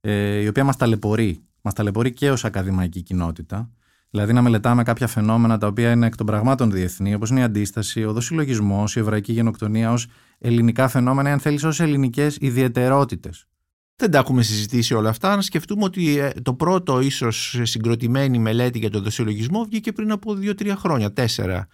[0.00, 1.44] ε, η οποία μας ταλαιπωρεί.
[1.60, 3.70] Μας ταλαιπωρεί και ως ακαδημαϊκή κοινότητα.
[4.10, 7.42] Δηλαδή να μελετάμε κάποια φαινόμενα τα οποία είναι εκ των πραγμάτων διεθνή, όπως είναι η
[7.42, 10.06] αντίσταση, ο δοσυλλογισμός, η εβραϊκή γενοκτονία ως
[10.38, 13.46] ελληνικά φαινόμενα, αν θέλεις ως ελληνικές ιδιαιτερότητες.
[14.00, 15.36] Δεν τα έχουμε συζητήσει όλα αυτά.
[15.36, 20.34] Να σκεφτούμε ότι ε, το πρώτο ίσως συγκροτημένη μελέτη για τον δοσιολογισμό βγήκε πριν από
[20.34, 21.66] δύο-τρία χρόνια, τέσσερα.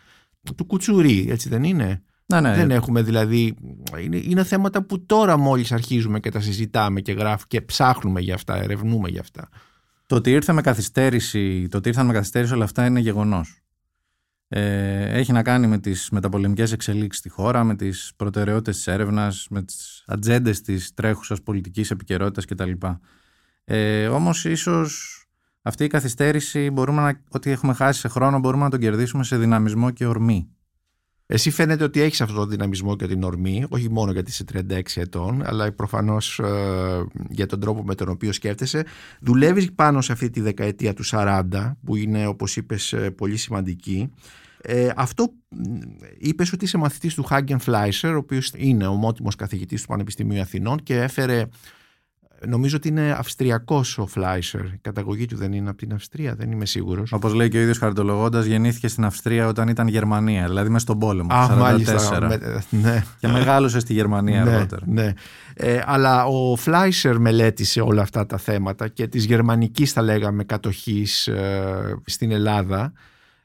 [0.57, 2.55] Του Κουτσουρί, έτσι δεν είναι; Ναι, ναι.
[2.55, 3.55] Δεν έχουμε δηλαδή.
[4.03, 8.35] Είναι, είναι θέματα που τώρα μόλις αρχίζουμε και τα συζητάμε και γράφουμε και ψάχνουμε για
[8.35, 9.49] αυτά, ερευνούμε για αυτά.
[10.07, 13.61] Το ότι ήρθε με καθυστέρηση, το ότι ήρθαν με καθυστέρηση όλα αυτά είναι γεγονός.
[14.49, 19.47] Ε, έχει να κάνει με τις μεταπολεμικές εξελίξεις στη χώρα, με τις προτεραιότητες της έρευνας,
[19.51, 22.71] με τις ατζέντες της τρέχουσας πολιτικής επικαιρότητας κτλ.
[23.65, 25.21] Ε, όμως ίσως
[25.63, 29.39] αυτή η καθυστέρηση, μπορούμε να, ό,τι έχουμε χάσει σε χρόνο, μπορούμε να τον κερδίσουμε σε
[29.39, 30.56] δυναμισμό και ορμή.
[31.29, 34.81] Εσύ φαίνεται ότι έχεις αυτό το δυναμισμό και την ορμή, όχι μόνο γιατί είσαι 36
[34.95, 38.85] ετών, αλλά προφανώς ε, για τον τρόπο με τον οποίο σκέφτεσαι.
[39.21, 41.43] Δουλεύεις πάνω σε αυτή τη δεκαετία του 40,
[41.85, 44.11] που είναι όπως είπες ε, πολύ σημαντική.
[44.63, 45.33] Ε, αυτό
[46.19, 50.83] είπες ότι είσαι μαθητής του Χάγκεν Φλάισερ, ο οποίος είναι ομότιμος καθηγητής του Πανεπιστημίου Αθηνών
[50.83, 51.47] και έφερε
[52.47, 54.61] Νομίζω ότι είναι Αυστριακός ο Φλάισερ.
[54.61, 57.13] Η καταγωγή του δεν είναι από την Αυστρία, δεν είμαι σίγουρος.
[57.13, 60.99] Όπως λέει και ο ίδιος χαρτολογώντας, γεννήθηκε στην Αυστρία όταν ήταν Γερμανία, δηλαδή μέσα στον
[60.99, 61.35] πόλεμο.
[61.35, 61.59] Α, 44.
[61.59, 62.21] μάλιστα.
[62.21, 63.05] Με, ναι.
[63.19, 64.83] Και μεγάλωσε στη Γερμανία ναι, αργότερα.
[64.87, 65.13] Ναι.
[65.55, 71.27] Ε, αλλά ο Φλάισερ μελέτησε όλα αυτά τα θέματα και της γερμανικής, θα λέγαμε, κατοχής
[71.27, 72.93] ε, στην Ελλάδα.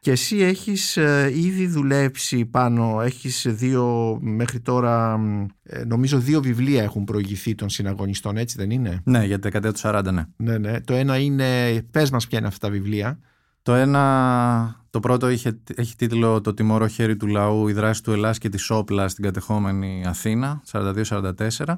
[0.04, 5.20] Και εσύ έχεις ε, ήδη δουλέψει πάνω, έχεις δύο μέχρι τώρα,
[5.64, 9.72] ε, νομίζω δύο βιβλία έχουν προηγηθεί των συναγωνιστών, έτσι δεν είναι; Ναι, για τη δεκαετία
[9.72, 10.26] του 40, ναι.
[10.36, 10.82] Ναι, ναι.
[10.82, 13.20] Το ένα είναι, πες μας ποια είναι αυτά τα βιβλία.
[13.62, 18.12] Το ένα, το πρώτο είχε, έχει τίτλο «Το τιμωρό χέρι του λαού, η δράση του
[18.12, 21.78] Ελλάς και της Σόπλα στην κατεχόμενη Αθήνα, 42-44».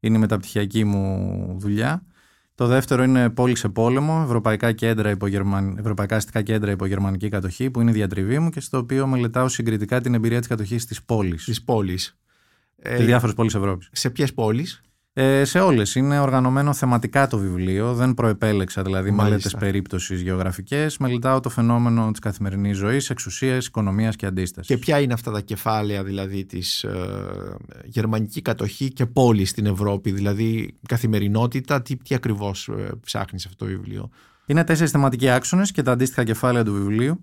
[0.00, 2.02] Είναι η μεταπτυχιακή μου δουλειά.
[2.62, 5.26] Το δεύτερο είναι πόλη σε πόλεμο, ευρωπαϊκά, κέντρα υπό
[5.78, 9.48] ευρωπαϊκά αστικά κέντρα υπό γερμανική κατοχή, που είναι η διατριβή μου και στο οποίο μελετάω
[9.48, 11.44] συγκριτικά την εμπειρία της κατοχής της πόλης.
[11.44, 12.18] Της πόλης.
[12.82, 13.88] Σε ε, διάφορες πόλεις Ευρώπης.
[13.92, 14.82] Σε ποιες πόλεις;
[15.14, 15.94] Ε, σε όλες.
[15.94, 17.94] Είναι οργανωμένο θεματικά το βιβλίο.
[17.94, 20.98] Δεν προεπέλεξα δηλαδή μελέτες περίπτωσης γεωγραφικές.
[20.98, 24.74] Μελετάω το φαινόμενο της καθημερινής ζωής, εξουσία, οικονομίας και αντίστασης.
[24.74, 26.98] Και ποια είναι αυτά τα κεφάλαια δηλαδή της ε,
[27.84, 33.70] γερμανική κατοχή και πόλης στην Ευρώπη, δηλαδή καθημερινότητα, τι, τι ακριβώς ε, ψάχνεις αυτό το
[33.70, 34.10] βιβλίο;
[34.46, 37.20] Είναι τέσσερις θεματικοί άξονες και τα αντίστοιχα κεφάλαια του βιβλίου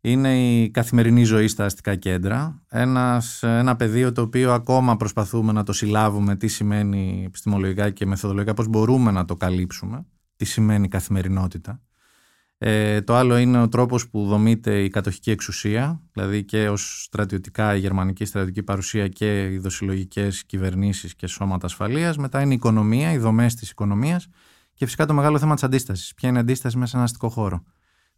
[0.00, 2.62] είναι η καθημερινή ζωή στα αστικά κέντρα.
[2.68, 8.54] Ένας, ένα πεδίο το οποίο ακόμα προσπαθούμε να το συλλάβουμε τι σημαίνει επιστημολογικά και μεθοδολογικά,
[8.54, 11.80] πώς μπορούμε να το καλύψουμε, τι σημαίνει καθημερινότητα.
[12.62, 17.76] Ε, το άλλο είναι ο τρόπος που δομείται η κατοχική εξουσία, δηλαδή και ως στρατιωτικά
[17.76, 22.16] η γερμανική στρατιωτική παρουσία και οι δοσυλλογικές κυβερνήσεις και σώματα ασφαλείας.
[22.16, 24.28] Μετά είναι η οικονομία, οι δομές της οικονομίας
[24.74, 26.14] και φυσικά το μεγάλο θέμα της αντίστασης.
[26.14, 27.62] Ποια είναι η αντίσταση μέσα σε ένα αστικό χώρο;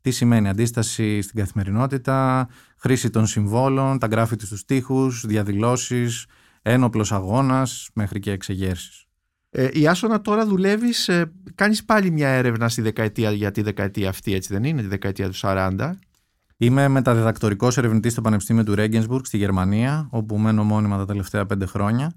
[0.02, 6.26] Τι σημαίνει αντίσταση στην καθημερινότητα, χρήση των συμβόλων, τα γκράφιτι στους τοίχους, διαδηλώσεις,
[6.62, 9.04] ένοπλος αγώνας μέχρι και εξεγέρσεις.
[9.50, 14.08] Ε, η Άσονα τώρα δουλεύεις, ε, κάνεις πάλι μια έρευνα στη δεκαετία, για τη δεκαετία
[14.08, 15.98] αυτή, έτσι δεν είναι, τη δεκαετία του 40.
[16.56, 21.66] Είμαι μεταδιδακτορικός ερευνητής στο Πανεπιστήμιο του Ρέγγενσμπουργκ στη Γερμανία, όπου μένω μόνιμα τα τελευταία πέντε
[21.66, 22.12] χρόνια.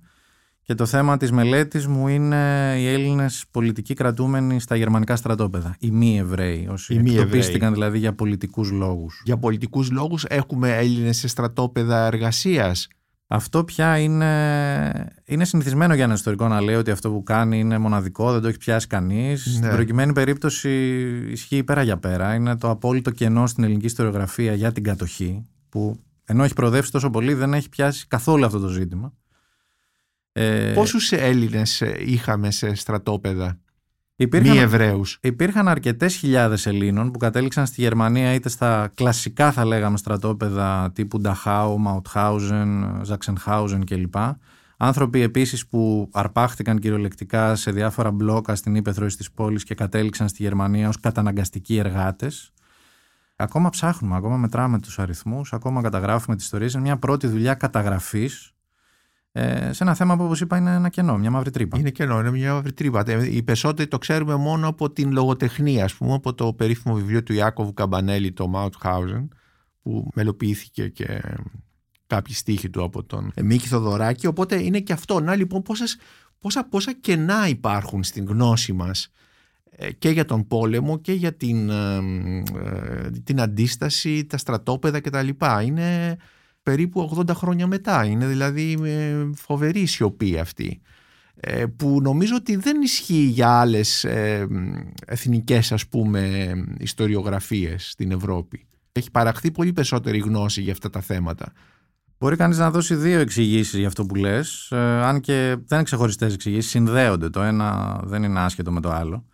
[0.66, 5.76] Και το θέμα της μελέτης μου είναι οι Έλληνες πολιτικοί κρατούμενοι στα γερμανικά στρατόπεδα.
[5.80, 9.22] Οι μη Εβραίοι, όσοι οι εκτοπίστηκαν δηλαδή για πολιτικούς λόγους.
[9.26, 12.88] Για πολιτικούς λόγους έχουμε Έλληνες σε στρατόπεδα εργασίας.
[13.28, 17.78] Αυτό πια είναι, είναι συνηθισμένο για ένα ιστορικό να λέει ότι αυτό που κάνει είναι
[17.78, 19.46] μοναδικό, δεν το έχει πιάσει κανείς.
[19.46, 19.54] Ναι.
[19.54, 20.70] Στην προκειμένη περίπτωση
[21.32, 22.34] ισχύει πέρα για πέρα.
[22.34, 27.10] Είναι το απόλυτο κενό στην ελληνική ιστοριογραφία για την κατοχή, που ενώ έχει προοδεύσει τόσο
[27.10, 29.14] πολύ δεν έχει πιάσει καθόλου αυτό το ζήτημα.
[30.38, 33.60] Ε, Πόσους Έλληνες είχαμε σε στρατόπεδα;
[34.16, 35.18] Υπήρχαν, μη Εβραίους.
[35.22, 41.20] Υπήρχαν αρκετές χιλιάδες Ελλήνων που κατέληξαν στη Γερμανία είτε στα κλασικά θα λέγαμε στρατόπεδα τύπου
[41.20, 44.16] Νταχάου, Μαουτχάουζεν, Ζαξενχάουζεν κλπ.
[44.78, 50.44] Άνθρωποι επίσης που αρπάχτηκαν κυριολεκτικά σε διάφορα μπλόκα στην ύπεθρο της πόλης και κατέληξαν στη
[50.44, 52.52] Γερμανία ως καταναγκαστικοί εργάτες.
[53.36, 56.74] Ακόμα ψάχνουμε, ακόμα μετράμε τους αριθμούς, ακόμα καταγράφουμε τις ιστορίες.
[56.74, 58.55] Είναι μια πρώτη δουλειά καταγραφής
[59.38, 61.80] ε, σε ένα θέμα που όπως είπα είναι ένα κενό, μια μαύρη τρύπα.
[61.80, 63.04] Είναι κενό, είναι μια μαύρη τρύπα.
[63.08, 67.24] Ε, οι περισσότεροι το ξέρουμε μόνο από την λογοτεχνία, ας πούμε, από το περίφημο βιβλίο
[67.24, 69.28] του Ιάκωβου Καμπανέλη, το Mauthausen,
[69.82, 71.22] που μελοποιήθηκε και
[72.08, 74.28] κάποιοι στίχοι του από τον Μίκη Θοδωράκη.
[74.28, 75.20] Οπότε είναι και αυτό.
[75.20, 75.98] Να λοιπόν πόσες,
[76.40, 79.12] πόσα, πόσα κενά υπάρχουν στην γνώση μας
[79.70, 81.72] ε, και για τον πόλεμο και για την,
[83.24, 85.28] την αντίσταση, τα στρατόπεδα κτλ.
[85.66, 86.18] Είναι
[86.66, 88.06] περίπου 80 χρόνια μετά.
[88.06, 90.82] Είναι δηλαδή ε, φοβερή σιωπή αυτή
[91.36, 94.48] ε, που νομίζω ότι δεν ισχύει για άλλες ε,
[95.06, 98.68] εθνικές ας πούμε ιστοριογραφίες στην Ευρώπη.
[98.92, 101.52] Έχει παραχθεί πολύ περισσότερη γνώση για αυτά τα θέματα.
[102.18, 106.34] Μπορεί κανείς να δώσει δύο εξηγήσεις για αυτό που λες, αν και δεν είναι ξεχωριστές
[106.34, 107.30] εξηγήσεις, συνδέονται.
[107.30, 109.26] Το ένα δεν είναι άσχετο με το άλλο.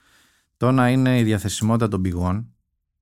[0.58, 2.54] Το ένα είναι η διαθεσιμότητα των πηγών,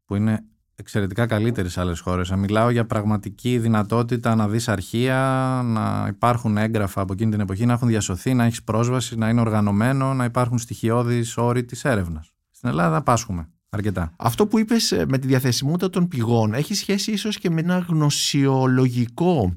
[0.06, 0.44] που είναι
[0.80, 2.30] εξαιρετικά καλύτερη σε άλλες χώρες.
[2.30, 7.74] Μιλάω για πραγματική δυνατότητα να δεις αρχεία, να υπάρχουν έγγραφα από εκείνη την εποχή, να
[7.74, 12.32] έχουν διασωθεί, να έχεις πρόσβαση, να είναι οργανωμένο, να υπάρχουν στοιχειώδεις όροι της έρευνας.
[12.52, 14.14] Στην Ελλάδα πάσχουμε αρκετά.
[14.18, 17.86] Αυτό που είπες ε, με τη διαθεσιμότητα των πηγών έχει σχέση ίσως και με ένα
[17.88, 19.54] γνωσιολογικό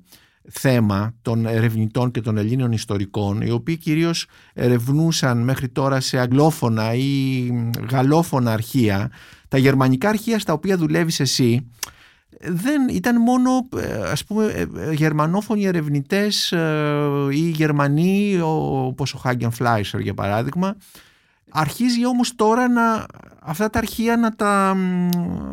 [0.51, 6.95] θέμα των ερευνητών και των Ελλήνων ιστορικών οι οποίοι κυρίως ερευνούσαν μέχρι τώρα σε αγγλόφωνα
[6.95, 7.51] ή
[7.91, 9.11] γαλλόφωνα αρχεία
[9.49, 11.67] τα γερμανικά αρχεία στα οποία δουλεύεις εσύ
[12.41, 13.69] δεν ήταν μόνο
[14.11, 20.77] ας πούμε ε, γερμανόφωνοι ερευνητές ε, ή Γερμανοί όπως ο Χάγκεν Φλάισερ για παράδειγμα.
[21.51, 23.07] Αρχίζει όμως τώρα να,
[23.41, 24.75] αυτά τα αρχεία να τα,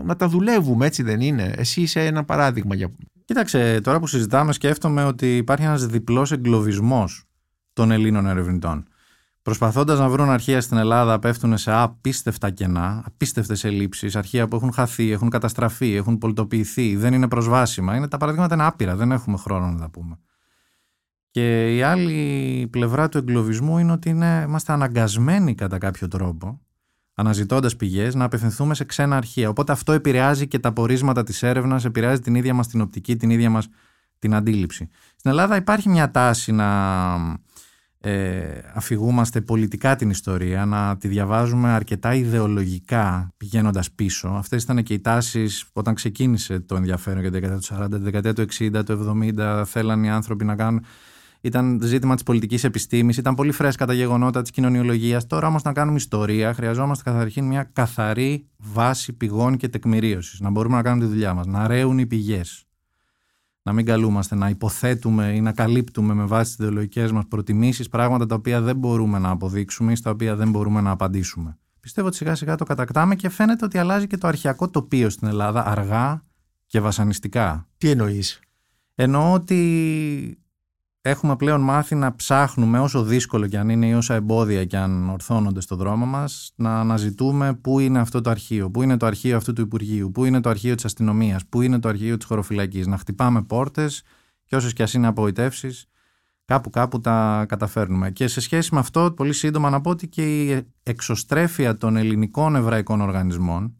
[0.03, 2.91] να τα δουλεύουμε έτσι δεν είναι; Εσύ είσαι ένα παράδειγμα για...
[3.29, 7.23] Κοίταξε τώρα που συζητάμε σκέφτομαι ότι υπάρχει ένας διπλός εγκλωβισμός
[7.73, 8.87] των Ελλήνων ερευνητών
[9.41, 14.73] Προσπαθώντας να βρουν αρχεία στην Ελλάδα, πέφτουν σε απίστευτα κενά, απίστευτες ελλείψεις, αρχεία που έχουν
[14.73, 17.95] χαθεί, έχουν καταστραφεί, έχουν πολιτοποιηθεί, δεν είναι προσβάσιμα.
[17.95, 20.19] Είναι, τα παραδείγματα είναι άπειρα, δεν έχουμε χρόνο να τα πούμε.
[21.31, 26.61] Και η άλλη πλευρά του εγκλωβισμού είναι ότι είναι, είμαστε αναγκασμένοι κατά κάποιο τρόπο,
[27.19, 29.49] αναζητώντας πηγές, να απευθυνθούμε σε ξένα αρχεία.
[29.49, 33.29] Οπότε αυτό επηρεάζει και τα πορίσματα της έρευνας, επηρεάζει την ίδια μας την οπτική, την
[33.29, 33.67] ίδια μας
[34.19, 34.89] την αντίληψη.
[35.15, 36.67] Στην Ελλάδα υπάρχει μια τάση να
[37.99, 44.27] ε, αφηγούμαστε πολιτικά την ιστορία, να τη διαβάζουμε αρκετά ιδεολογικά πηγαίνοντας πίσω.
[44.27, 48.03] Αυτές ήταν και οι τάσεις όταν ξεκίνησε το ενδιαφέρον για την δεκαετία του 40, τη
[48.03, 50.83] δεκαετία του 60, του 70, θέλαν οι άνθρωποι να κάνουν
[51.41, 55.27] ήταν ζήτημα της πολιτικής επιστήμης, ήταν πολύ φρέσκα τα γεγονότα της κοινωνιολογίας.
[55.27, 60.39] Τώρα όμως να κάνουμε ιστορία, χρειαζόμαστε καταρχήν μια καθαρή βάση πηγών και τεκμηρίωσης.
[60.39, 62.63] Να μπορούμε να κάνουμε τη δουλειά μας, να ρέουν οι πηγές
[63.69, 68.25] να μην καλούμαστε, να υποθέτουμε ή να καλύπτουμε με βάση τις ιδεολογικές μας προτιμήσεις πράγματα
[68.25, 71.57] τα οποία δεν μπορούμε να αποδείξουμε ή στα οποία δεν μπορούμε να απαντήσουμε.
[71.79, 75.27] Πιστεύω ότι σιγά σιγά το κατακτάμε και φαίνεται ότι αλλάζει και το αρχιακό τοπίο στην
[75.27, 76.23] Ελλάδα αργά
[76.65, 77.67] και βασανιστικά.
[77.77, 78.39] Τι εννοείς;
[78.95, 80.37] Εννοώ ότι
[81.09, 85.09] έχουμε πλέον μάθει να ψάχνουμε όσο δύσκολο και αν είναι ή όσα εμπόδια και αν
[85.09, 89.37] ορθώνονται στο δρόμο μας να αναζητούμε πού είναι αυτό το αρχείο, πού είναι το αρχείο
[89.37, 92.87] αυτού του Υπουργείου, πού είναι το αρχείο της αστυνομίας, πού είναι το αρχείο της χωροφυλακής,
[92.87, 94.03] να χτυπάμε πόρτες
[94.45, 95.89] και όσες και ας είναι απογοητεύσεις
[96.45, 98.11] κάπου κάπου τα καταφέρνουμε.
[98.11, 102.55] Και σε σχέση με αυτό πολύ σύντομα να πω ότι και η εξωστρέφεια των ελληνικών
[102.55, 103.75] εβραϊκών οργανισμών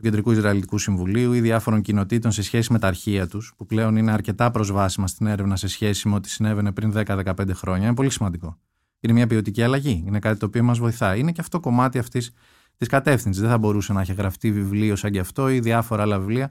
[0.00, 3.96] του Κεντρικού Ισραηλιτικού Συμβουλίου ή διάφορων κοινοτήτων σε σχέση με τα αρχεία τους, που πλέον
[3.96, 8.10] είναι αρκετά προσβάσιμα στην έρευνα σε σχέση με ό,τι συνέβαινε πριν 10-15 χρόνια, είναι πολύ
[8.10, 8.58] σημαντικό.
[9.00, 10.04] Είναι μια ποιοτική αλλαγή.
[10.06, 11.20] Είναι κάτι το οποίο μας βοηθάει.
[11.20, 12.32] Είναι και αυτό κομμάτι αυτής
[12.76, 13.42] της κατεύθυνσης.
[13.42, 16.50] Δεν θα μπορούσε να έχει γραφτεί βιβλίο σαν και αυτό ή διάφορα άλλα βιβλία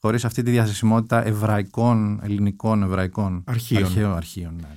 [0.00, 4.12] χωρίς αυτή τη διαθεσιμότητα εβραϊκών, ελληνικών εβραϊκών αρχείων.
[4.16, 4.68] αρχείων ναι.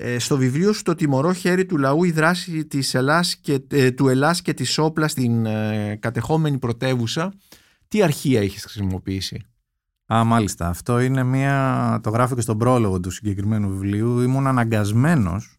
[0.00, 3.90] Ε, στο βιβλίο σου «Το τιμωρό χέρι του λαού» η δράση της Ελλάς και, ε,
[3.90, 7.32] του Ελλάς και της Όπλα στην ε, κατεχόμενη πρωτεύουσα
[7.88, 9.46] τι αρχεία έχεις χρησιμοποιήσει;
[10.12, 10.68] Α, μάλιστα.
[10.68, 12.00] Αυτό είναι μια...
[12.02, 14.20] Το γράφω και στον πρόλογο του συγκεκριμένου βιβλίου.
[14.20, 15.58] Ήμουν αναγκασμένος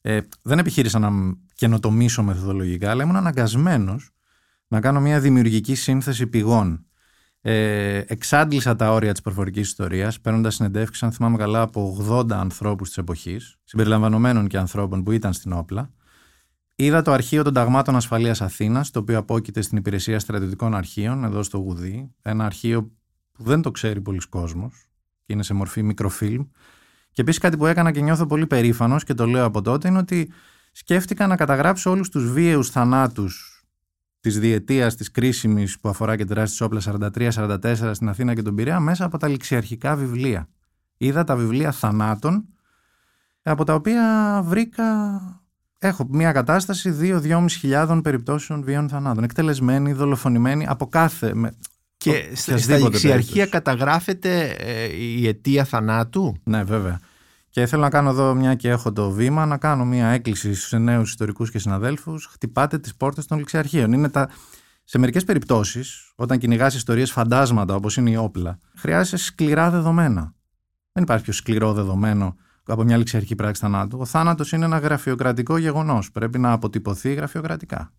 [0.00, 1.10] ε, δεν επιχείρησα να
[1.54, 4.10] καινοτομήσω μεθοδολογικά, αλλά ήμουν αναγκασμένος
[4.68, 6.86] να κάνω μια δημιουργική σύνθεση πηγών
[7.46, 12.88] ε, εξάντλησα τα όρια της προφορικής ιστορίας, παίρνοντας συνεντεύξεις, αν θυμάμαι καλά, από 80 ανθρώπους
[12.88, 15.90] της εποχής, συμπεριλαμβανομένων και ανθρώπων που ήταν στην όπλα.
[16.74, 21.42] Είδα το αρχείο των Ταγμάτων Ασφαλείας Αθήνας, το οποίο απόκειται στην Υπηρεσία Στρατιωτικών Αρχείων, εδώ
[21.42, 22.10] στο Γουδί.
[22.22, 22.90] Ένα αρχείο
[23.32, 24.88] που δεν το ξέρει πολλοί κόσμος
[25.26, 26.42] και είναι σε μορφή μικροφίλμ.
[27.10, 29.98] Και επίσης κάτι που έκανα και νιώθω πολύ περήφανος και το λέω από τότε είναι
[29.98, 30.32] ότι
[30.72, 33.53] σκέφτηκα να καταγράψω όλους τους βίαιους θανάτους
[34.24, 36.80] της διετίας της κρίσιμης που αφορά και τεράστιες όπλα
[37.14, 40.48] 43-44 στην Αθήνα και τον Πειραιά μέσα από τα ληξιαρχικά βιβλία.
[40.96, 42.44] Είδα τα βιβλία θανάτων
[43.42, 44.84] από τα οποία βρήκα
[45.78, 49.24] έχω μια κατάσταση 2-2.500 χιλιάδων περιπτώσεων βίων θανάτων.
[49.24, 51.34] Εκτελεσμένοι, δολοφονημένοι από κάθε.
[51.34, 51.52] Με,
[51.96, 57.00] και στα ληξιαρχία καταγράφεται ε, η αιτία θανάτου; Ναι, βέβαια.
[57.54, 60.80] Και θέλω να κάνω εδώ, μια και έχω το βήμα, να κάνω μια έκκληση στους
[60.80, 62.26] νέους ιστορικούς και συναδέλφους.
[62.26, 63.92] Χτυπάτε τις πόρτες των ληξιαρχείων.
[63.92, 64.28] Είναι τα...
[64.84, 70.34] Σε μερικές περιπτώσεις, όταν κυνηγάς ιστορίες φαντάσματα όπως είναι η όπλα, χρειάζεσαι σκληρά δεδομένα.
[70.92, 72.36] Δεν υπάρχει πιο σκληρό δεδομένο
[72.66, 73.98] από μια ληξιαρχική πράξη θανάτου.
[74.00, 76.10] Ο θάνατος είναι ένα γραφειοκρατικό γεγονός.
[76.10, 77.92] Πρέπει να αποτυπωθεί γραφειοκρατικά.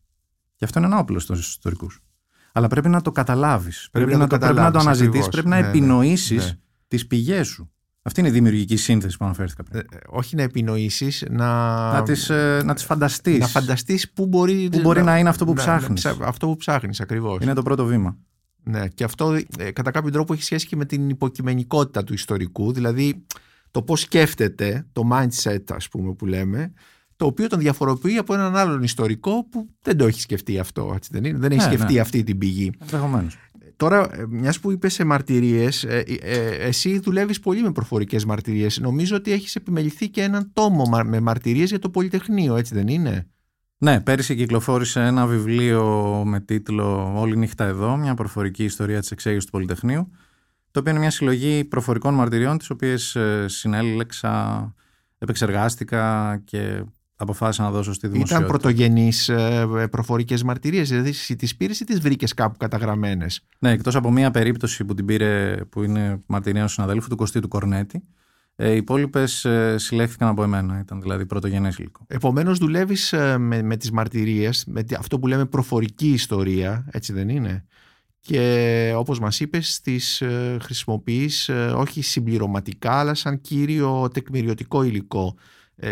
[0.55, 2.03] Και αυτό είναι ένα όπλο στους ιστορικούς.
[2.51, 3.87] Αλλά πρέπει να το καταλάβεις.
[3.91, 5.29] Πρέπει, πρέπει, να το, πρέπει να το αναζητήσεις.
[5.29, 6.59] Πρέπει να ναι, ναι επινοήσεις ναι.
[6.87, 7.69] τις πηγές σου.
[8.07, 9.79] Αυτή είναι η δημιουργική σύνθεση που αναφέρθηκα πριν.
[9.79, 11.47] Ε, όχι να επινοήσεις, να.
[11.93, 13.39] Να τις ε, να τις φανταστείς.
[13.39, 16.05] Να φανταστείς πού μπορεί, πού μπορεί να, είναι αυτό που ψάχνεις.
[16.05, 17.41] Αυτό που ψάχνεις, ακριβώς.
[17.41, 18.17] Είναι το πρώτο βήμα.
[18.63, 22.71] Ναι, και αυτό ε, κατά κάποιο τρόπο έχει σχέση και με την υποκειμενικότητα του ιστορικού.
[22.71, 23.25] Δηλαδή,
[23.71, 26.73] το πώς σκέφτεται, το mindset ας πούμε που λέμε,
[27.15, 31.09] το οποίο τον διαφοροποιεί από έναν άλλον ιστορικό που δεν το έχει σκεφτεί αυτό, έτσι
[31.13, 31.99] δεν είναι, δεν έχει ναι, σκεφτεί ναι.
[31.99, 32.71] αυτή την πηγή.
[32.79, 33.37] Ενδεχομένως.
[33.75, 38.79] Τώρα, ε, μιας που είπες σε μαρτυρίες, ε, ε, εσύ δουλεύεις πολύ με προφορικές μαρτυρίες.
[38.79, 43.27] Νομίζω ότι έχεις επιμεληθεί και έναν τόμο με μαρτυρίες για το Πολυτεχνείο, έτσι δεν είναι;
[43.77, 45.83] Ναι, πέρυσι κυκλοφόρησε ένα βιβλίο
[46.25, 50.11] με τίτλο Όλη νύχτα εδώ, μια προφορική ιστορία της εξέγερσης του Πολυτεχνείου
[50.75, 54.73] το οποίο είναι μια συλλογή προφορικών μαρτυριών, τις οποίες ε, συνέλεξα,
[55.17, 56.83] επεξεργάστηκα και
[57.15, 58.37] αποφάσισα να δώσω στη δημοσιότητα.
[58.37, 63.71] Ήταν πρωτογενείς ε, προφορικές μαρτυρίες, δηλαδή εσύ τις πήρες ή τις βρήκες κάπου καταγραμμένες; Ναι,
[63.71, 67.47] εκτός από μία περίπτωση που την πήρε, που είναι μαρτυρία του συναδέλφου, του Κωστή του
[67.47, 68.03] Κορνέτη,
[68.55, 72.05] ε, οι υπόλοιπες συλλέχθηκαν από εμένα, ήταν δηλαδή πρωτογενές υλικό.
[72.07, 77.65] Επομένως, δουλεύεις με, με τις μαρτυρίες, με αυτό που λέμε προφορική ιστορία, έτσι δεν είναι;
[78.21, 85.35] Και όπως μας είπες τις ε, χρησιμοποιείς ε, όχι συμπληρωματικά αλλά σαν κύριο τεκμηριωτικό υλικό
[85.37, 85.41] ε,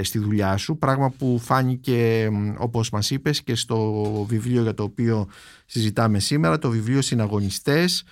[0.02, 0.78] στη δουλειά σου.
[0.78, 5.28] Πράγμα που φάνηκε όπως μας είπες και στο βιβλίο για το οποίο
[5.66, 8.04] συζητάμε σήμερα το βιβλίο «Συναγωνιστές»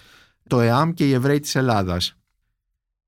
[0.47, 2.15] το ΕΑΜ και οι Εβραίοι της Ελλάδας.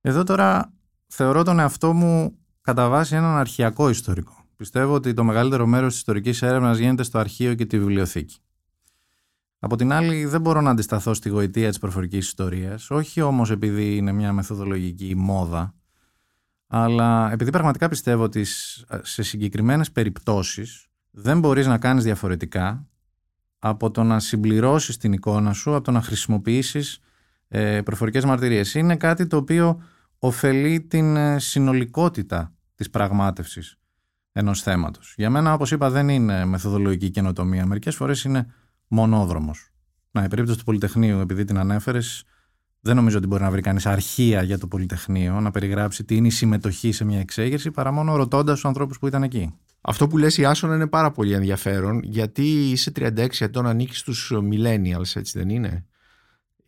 [0.01, 0.74] Εδώ τώρα
[1.07, 4.45] θεωρώ τον εαυτό μου κατά βάση έναν αρχιακό ιστορικό.
[4.55, 8.38] Πιστεύω ότι το μεγαλύτερο μέρος της ιστορικής έρευνας γίνεται στο αρχείο και τη βιβλιοθήκη.
[9.59, 13.95] Από την άλλη, δεν μπορώ να αντισταθώ στη γοητεία της προφορικής ιστορίας, όχι όμως επειδή
[13.95, 15.74] είναι μια μεθοδολογική μόδα,
[16.76, 18.45] αλλά επειδή πραγματικά πιστεύω ότι
[19.01, 22.88] σε συγκεκριμένες περιπτώσεις δεν μπορείς να κάνεις διαφορετικά
[23.59, 26.99] από το να συμπληρώσεις την εικόνα σου, από το να χρησιμοποιήσεις
[27.47, 28.74] ε, προφορικές μαρτυρίες.
[28.74, 29.82] Είναι κάτι το οποίο
[30.17, 33.78] ωφελεί την ε, συνολικότητα της πραγμάτευσης
[34.32, 35.13] ενός θέματος.
[35.17, 37.65] Για μένα, όπως είπα, δεν είναι μεθοδολογική καινοτομία.
[37.65, 38.53] Μερικές φορές είναι
[38.88, 39.71] μονόδρομος.
[40.11, 42.24] Να, η περίπτωση του Πολυτεχνείου, επειδή την ανέφερες,
[42.86, 46.27] δεν νομίζω ότι μπορεί να βρει κανείς αρχεία για το Πολυτεχνείο, να περιγράψει τι είναι
[46.27, 49.53] η συμμετοχή σε μια εξέγερση, παρά μόνο ρωτώντας τους ανθρώπους που ήταν εκεί.
[49.81, 54.34] Αυτό που λες η Άσονα είναι πάρα πολύ ενδιαφέρον, γιατί είσαι 36 ετών, ανήκεις στους
[54.51, 55.86] millennials, έτσι δεν είναι;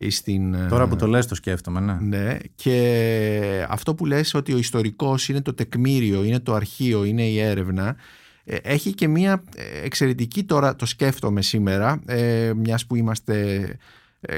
[0.08, 0.68] Στην...
[0.68, 1.98] Τώρα που το λες το σκέφτομαι, ναι.
[2.00, 7.22] Ναι, και αυτό που λες ότι ο ιστορικός είναι το τεκμήριο, είναι το αρχείο, είναι
[7.22, 7.96] η έρευνα,
[8.44, 13.76] ε, έχει και μια ε, εξαιρετική τώρα το σκέφτομαι σήμερα ε, μιας που είμαστε ε,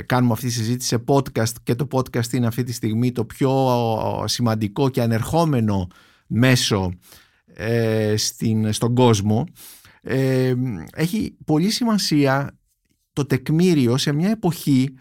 [0.07, 3.79] κάνουμε αυτή τη συζήτηση σε podcast και το podcast είναι αυτή τη στιγμή το πιο
[4.25, 5.87] σημαντικό και ανερχόμενο
[6.27, 6.93] μέσο
[8.17, 9.47] στην, στον κόσμο
[10.95, 12.59] έχει πολύ σημασία
[13.13, 14.95] το τεκμήριο σε μια εποχή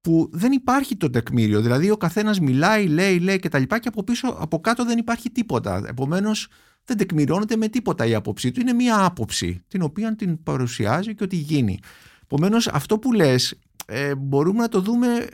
[0.00, 1.60] που δεν υπάρχει το τεκμήριο.
[1.60, 4.98] Δηλαδή ο καθένας μιλάει, λέει, λέει και τα λοιπά και από πίσω, από κάτω δεν
[4.98, 5.82] υπάρχει τίποτα.
[5.86, 6.48] Επομένως
[6.84, 8.60] δεν τεκμηριώνεται με τίποτα η άποψή του.
[8.60, 11.78] Είναι μία άποψη την οποία την παρουσιάζει και ότι γίνει.
[12.22, 15.26] Επομένως, αυτό που λες ε, μπορούμε να το δούμε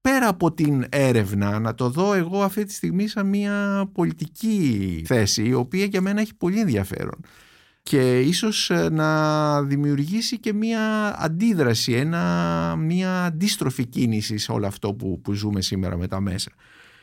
[0.00, 5.44] πέρα από την έρευνα, να το δω εγώ αυτή τη στιγμή σαν μια πολιτική θέση
[5.44, 7.20] η οποία για μένα έχει πολύ ενδιαφέρον
[7.82, 14.94] και ίσως ε, να δημιουργήσει και μια αντίδραση, ένα, μια αντίστροφη κίνηση σε όλο αυτό
[14.94, 16.50] που, που ζούμε σήμερα με τα μέσα.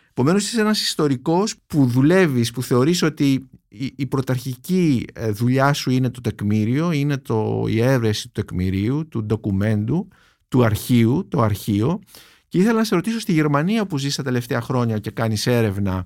[0.09, 3.49] Επομένως, είσαι ένας ιστορικός που δουλεύεις, που θεωρείς ότι
[3.95, 9.23] η, πρωταρχική ε, δουλειά σου είναι το τεκμήριο, είναι το, η έβρεση του τεκμηρίου, του
[9.23, 10.07] ντοκουμέντου,
[10.47, 11.99] του αρχείου, το αρχείο.
[12.47, 16.05] Και ήθελα να σε ρωτήσω στη Γερμανία που ζεις τα τελευταία χρόνια και κάνεις έρευνα,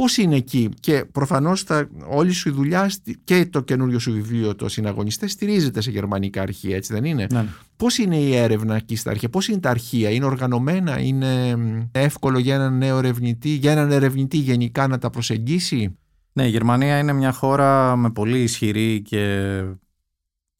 [0.00, 2.90] Πώς είναι εκεί; Και προφανώς θα, όλη σου η δουλειά
[3.24, 7.44] και το καινούριο σου βιβλίο το συναγωνιστές στηρίζεται σε γερμανικά αρχεία έτσι δεν είναι; Ναι.
[7.76, 11.56] Πώς είναι η έρευνα εκεί στα αρχεία, πώς είναι τα αρχεία, είναι οργανωμένα, είναι
[11.92, 15.98] εύκολο για έναν νέο ερευνητή, για έναν ερευνητή γενικά να τα προσεγγίσει;
[16.32, 19.62] Ναι, η Γερμανία είναι μια χώρα με πολύ ισχυρή και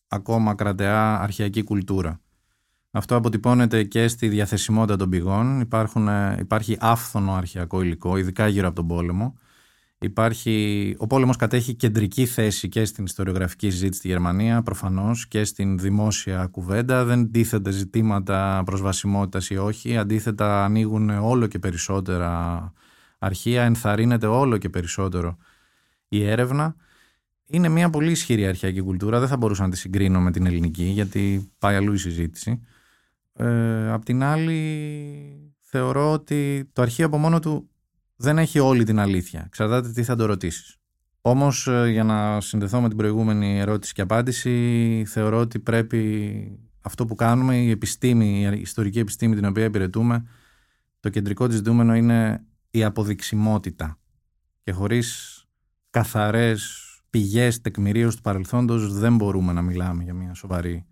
[0.09, 2.21] ακόμα κρατεά αρχαιακή κουλτούρα.
[2.91, 5.61] Αυτό αποτυπώνεται και στη διαθεσιμότητα των πηγών.
[5.61, 9.39] Υπάρχουν, ε, υπάρχει άφθονο αρχαιακό υλικό, ειδικά γύρω από τον πόλεμο.
[9.99, 15.79] Υπάρχει, ο πόλεμος κατέχει κεντρική θέση και στην ιστοριογραφική συζήτηση στη Γερμανία, προφανώς, και στην
[15.79, 17.05] δημόσια κουβέντα.
[17.05, 19.97] Δεν τίθενται ζητήματα προσβασιμότητας ή όχι.
[19.97, 22.73] Αντίθετα, ανοίγουν όλο και περισσότερα
[23.19, 25.37] αρχεία, ενθαρρύνεται όλο και περισσότερο
[26.09, 26.77] η έρευνα.
[27.47, 29.19] Είναι μια πολύ ισχυρή αρχαιακή κουλτούρα.
[29.19, 32.61] Δεν θα μπορούσα να τη συγκρίνω με την ελληνική, γιατί πάει αλλού η συζήτηση.
[33.41, 37.71] Ε, απ' την άλλη, θεωρώ ότι το αρχείο από μόνο του
[38.17, 39.43] δεν έχει όλη την αλήθεια.
[39.47, 40.77] Εξαρτάται τι θα το ρωτήσεις.
[41.21, 47.05] Όμως, ε, για να συνδεθώ με την προηγούμενη ερώτηση και απάντηση, θεωρώ ότι πρέπει αυτό
[47.05, 50.25] που κάνουμε, η επιστήμη, η ιστορική επιστήμη την οποία υπηρετούμε,
[51.01, 53.99] το κεντρικό της δούμενο είναι η αποδειξιμότητα.
[54.63, 55.39] Και χωρίς
[55.91, 60.87] καθαρές πηγές τεκμηρίως του παρελθόντος δεν μπορούμε να μιλάμε για μια σοβαρή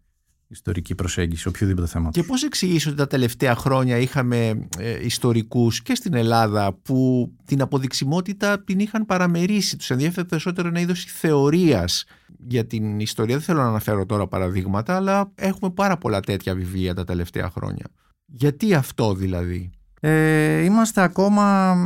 [0.49, 2.11] ιστορική προσέγγιση οποιοδήποτε θέμα.
[2.11, 7.61] Και πώς εξηγείς ότι τα τελευταία χρόνια είχαμε ε, ιστορικούς και στην Ελλάδα που την
[7.61, 12.05] αποδειξιμότητα την είχαν παραμερίσει; Τους ενδιαφέρει περισσότερο ένα είδος θεωρίας
[12.39, 13.35] για την ιστορία.
[13.35, 17.87] Δεν θέλω να αναφέρω τώρα παραδείγματα, αλλά έχουμε πάρα πολλά τέτοια βιβλία τα τελευταία χρόνια.
[18.27, 19.71] Γιατί αυτό δηλαδή;
[20.01, 21.77] Ε, είμαστε ακόμα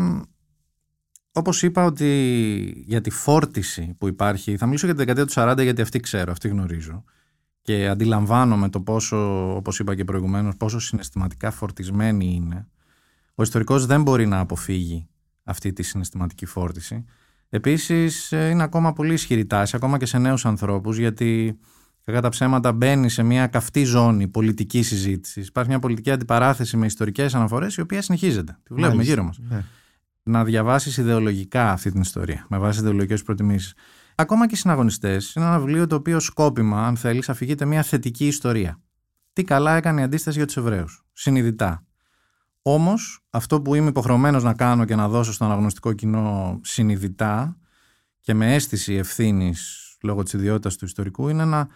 [1.35, 5.63] όπως είπα ότι για τη φόρτιση που υπάρχει, θα μιλήσω για τη δεκαετία του 40
[5.63, 7.05] γιατί αυτή ξέρω, αυτή γνωρίζω
[7.63, 9.17] και αντιλαμβάνομαι το πόσο,
[9.57, 12.67] όπως είπα και προηγουμένως, πόσο συναισθηματικά φορτισμένη είναι.
[13.35, 15.09] Ο ιστορικός δεν μπορεί να αποφύγει
[15.45, 17.05] αυτή τη συναισθηματική φόρτιση.
[17.49, 21.59] Επίσης ε, είναι ακόμα πολύ ισχυρή τάση, ακόμα και σε νέους ανθρώπους, γιατί
[22.05, 25.49] κατά τα ψέματα μπαίνει σε μια καυτή ζώνη πολιτικής συζήτησης.
[25.49, 28.59] Υπάρχει μια πολιτική αντιπαράθεση με ιστορικές αναφορές η οποία συνεχίζεται.
[28.63, 29.39] Τη βλέπουμε γύρω μας.
[29.49, 29.65] Ναι
[30.23, 33.75] να διαβάσεις ιδεολογικά αυτή την ιστορία, με βάση ιδεολογικές προτιμήσεις.
[34.23, 38.27] Ακόμα και οι συναγωνιστές είναι ένα βιβλίο το οποίο σκόπιμα, αν θέλεις, αφηγείται μια θετική
[38.27, 38.81] ιστορία.
[39.33, 41.05] Τι καλά έκανε η αντίσταση για τους Εβραίους.
[41.13, 41.85] Συνειδητά.
[42.63, 47.57] Όμως, αυτό που είμαι υποχρεωμένος να κάνω και να δώσω στο αναγνωστικό κοινό συνειδητά
[48.21, 51.69] και με αίσθηση ευθύνης λόγω της ιδιότητας του ιστορικού είναι να,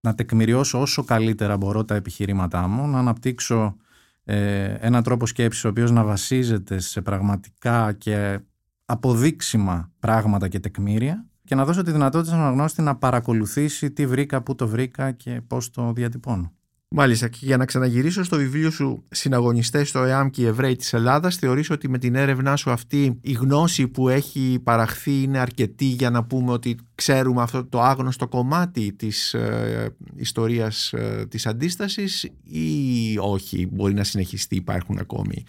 [0.00, 3.76] να τεκμηριώσω όσο καλύτερα μπορώ τα επιχειρήματά μου, να αναπτύξω
[4.24, 8.40] ε, ένα τρόπο σκέψης ο οποίος να βασίζεται σε πραγματικά και
[8.86, 14.42] αποδείξιμα πράγματα και τεκμήρια και να δώσω τη δυνατότητα στον αναγνώστη να παρακολουθήσει τι βρήκα,
[14.42, 16.56] πού το βρήκα και πώς το διατυπώνω.
[16.88, 20.92] Μάλιστα, και για να ξαναγυρίσω στο βιβλίο σου Συναγωνιστές στο ΕΑΜ και οι Εβραίοι της
[20.92, 25.84] Ελλάδας, θεωρείς ότι με την έρευνά σου αυτή η γνώση που έχει παραχθεί είναι αρκετή
[25.84, 32.22] για να πούμε ότι ξέρουμε αυτό το άγνωστο κομμάτι της ε, ιστορίας ε, της αντίστασης
[32.42, 35.44] ή όχι, μπορεί να συνεχιστεί, υπάρχουν ακόμη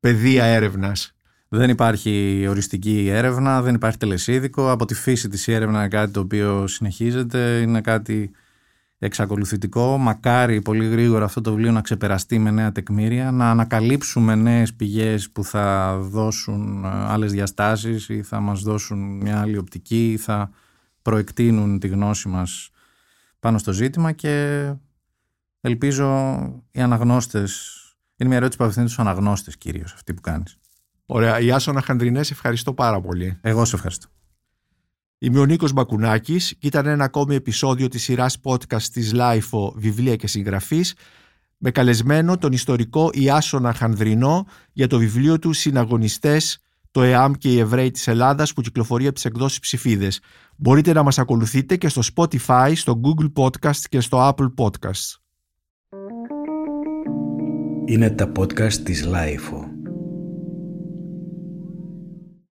[0.00, 1.15] πεδία έρευνας;
[1.48, 4.70] Δεν υπάρχει οριστική έρευνα, δεν υπάρχει τελεσίδικο.
[4.70, 8.30] Από τη φύση της η έρευνα είναι κάτι το οποίο συνεχίζεται, είναι κάτι
[8.98, 9.98] εξακολουθητικό.
[9.98, 15.30] Μακάρι πολύ γρήγορα αυτό το βιβλίο να ξεπεραστεί με νέα τεκμήρια, να ανακαλύψουμε νέες πηγές
[15.30, 20.50] που θα δώσουν ε, άλλες διαστάσεις ή θα μας δώσουν μια άλλη οπτική ή θα
[21.02, 22.70] προεκτείνουν τη γνώση μας
[23.40, 24.72] πάνω στο ζήτημα και
[25.60, 26.36] ελπίζω
[26.70, 27.80] οι αναγνώστες,
[28.16, 30.58] είναι μια ερώτηση που απευθύνεται στους αναγνώστες κυρίως αυτή που κάνεις.
[31.06, 31.40] Ωραία.
[31.40, 33.38] Ιάσονα Χαντρινές, ευχαριστώ πάρα πολύ.
[33.40, 34.08] Εγώ σε ευχαριστώ.
[35.18, 40.16] Είμαι ο Νίκος Μπακουνάκης και ήταν ένα ακόμη επεισόδιο της σειράς podcast της LIFO Βιβλία
[40.16, 40.94] και Συγγραφής
[41.58, 46.58] με καλεσμένο τον ιστορικό Ιάσονα Χανδρινό για το βιβλίο του «Συναγωνιστές,
[46.90, 50.20] το ΕΑΜ και οι Εβραίοι της Ελλάδας» που κυκλοφορεί από τις εκδόσεις ψηφίδες.
[50.56, 55.20] Μπορείτε να μας ακολουθείτε και στο Spotify, στο Google Podcast και στο Apple Podcast.
[57.84, 59.65] Είναι τα podcast της LIFO.